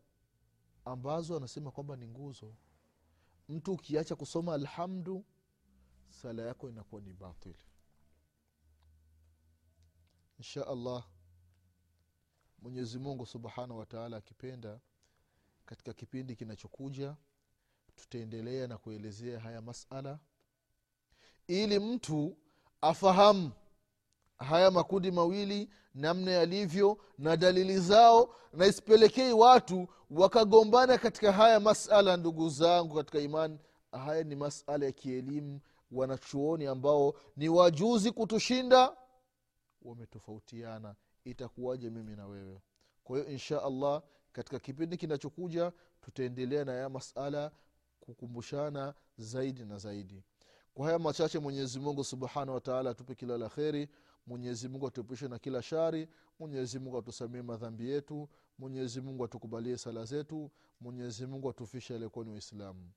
ambazo 0.84 1.36
anasema 1.36 1.70
kwamba 1.70 1.96
ni 1.96 2.08
nguzo 2.08 2.54
mtu 3.48 3.72
ukiacha 3.72 4.16
kusoma 4.16 4.54
alhamdu 4.54 5.24
sala 6.10 6.42
yako 6.42 6.68
inakuwa 6.68 7.00
ni 7.00 7.12
batili 7.12 7.64
insha 10.38 10.66
allah 10.66 11.08
mwenyezi 12.62 12.98
mungu 12.98 13.26
subhanahu 13.26 13.78
wataala 13.78 14.16
akipenda 14.16 14.80
katika 15.66 15.92
kipindi 15.92 16.36
kinachokuja 16.36 17.16
tutaendelea 17.96 18.66
na 18.66 18.78
kuelezea 18.78 19.40
haya 19.40 19.60
masala 19.62 20.18
ili 21.46 21.78
mtu 21.78 22.36
afahamu 22.80 23.52
haya 24.38 24.70
makundi 24.70 25.10
mawili 25.10 25.70
namna 25.94 26.30
yalivyo 26.30 26.98
na 27.18 27.36
dalili 27.36 27.78
zao 27.78 28.34
na 28.52 28.66
isipelekei 28.66 29.32
watu 29.32 29.88
wakagombana 30.10 30.98
katika 30.98 31.32
haya 31.32 31.60
masala 31.60 32.16
ndugu 32.16 32.48
zangu 32.48 32.94
katika 32.96 33.18
imani. 33.18 33.58
Haya 33.92 34.24
ni 34.24 34.36
masala 34.36 34.86
ya 34.86 34.92
kielimu 34.92 35.60
wanachuoni 35.92 36.66
ambao 36.66 37.14
ni 37.36 37.48
wajuzi 37.48 38.10
kutushinda. 38.12 38.96
Wametofautiana 39.82 40.94
itakuwaje 41.24 41.90
mimi 41.90 42.16
na 42.16 42.26
wewe? 42.26 42.60
Kwa 43.04 43.18
hiyo 43.18 43.30
insha 43.30 43.62
allah 43.62 44.02
katika 44.32 44.58
kipindi 44.58 44.96
kinachokuja 44.96 45.72
tutaendelea 46.00 46.64
na 46.64 46.72
haya 46.72 46.88
masala 46.88 47.50
kukumbushana 48.00 48.94
zaidi 49.18 49.64
na 49.64 49.78
zaidi. 49.78 50.22
Kwa 50.74 50.86
haya 50.86 50.98
machache 50.98 51.38
mwenyezi 51.38 51.80
mungu 51.80 52.04
subhanahu 52.04 52.54
wataala 52.54 52.90
atupe 52.90 53.14
kila 53.14 53.38
la 53.38 53.48
kheri 53.48 53.88
mwenyezi 54.27 54.69
mungu 54.69 54.87
atuepushe 54.87 55.27
na 55.27 55.39
kila 55.39 55.61
shari 55.61 56.07
mwenyezi 56.39 56.79
mungu 56.79 56.97
atusamie 56.97 57.41
madhambi 57.41 57.89
yetu 57.89 58.29
mwenyezi 58.59 59.01
mungu 59.01 59.23
atukubalie 59.25 59.77
sala 59.77 60.05
zetu 60.05 60.51
mwenyezi 60.81 61.25
mungu 61.25 61.49
atufishe 61.49 61.95
aliyekuwa 61.95 62.25
ni 62.25 62.31
waislamu 62.31 62.91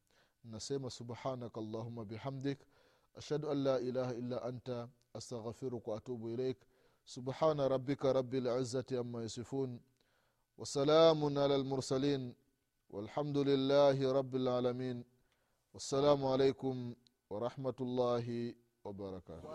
nasema 0.44 0.90
subhanaka 0.90 1.60
allahuma 1.60 2.04
bihamdik 2.04 2.58
ashhadu 3.14 3.50
an 3.50 3.62
la 3.62 3.80
ilaha 3.80 4.14
illa 4.14 4.42
anta 4.42 4.88
astaghfiruka 5.14 5.90
waatubu 5.90 6.30
ilaik 6.30 6.56
subhana 7.04 7.68
rabika 7.68 8.12
rabi 8.12 8.40
lizati 8.40 8.96
ama 8.96 9.22
yasifun 9.22 9.80
wasalamun 10.58 11.36
ala 11.38 11.58
lmursalin 11.58 12.34
والحمد 12.90 13.38
لله 13.38 14.12
رب 14.12 14.36
العالمين 14.36 15.04
والسلام 15.74 16.24
عليكم 16.24 16.94
ورحمة 17.30 17.74
الله 17.80 18.54
وبركاته 18.85 19.49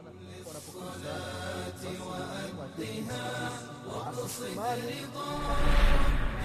وأديها 2.58 3.50
واقصد 3.86 4.58
رضا 4.58 5.30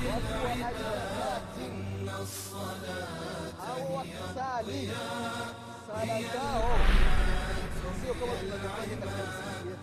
بالعباد 0.01 1.43
إن 1.61 2.09
الصلاة 2.21 3.51
هي 3.61 4.13
الضياء 4.61 5.55
هي 5.95 6.25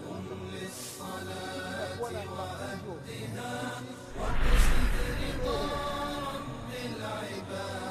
قم 0.04 0.26
للصلاة 0.52 2.00
وأدها 2.00 3.82
واقصد 4.20 4.92
رضا 5.22 5.60
رب 6.34 6.70
العباد 6.84 7.87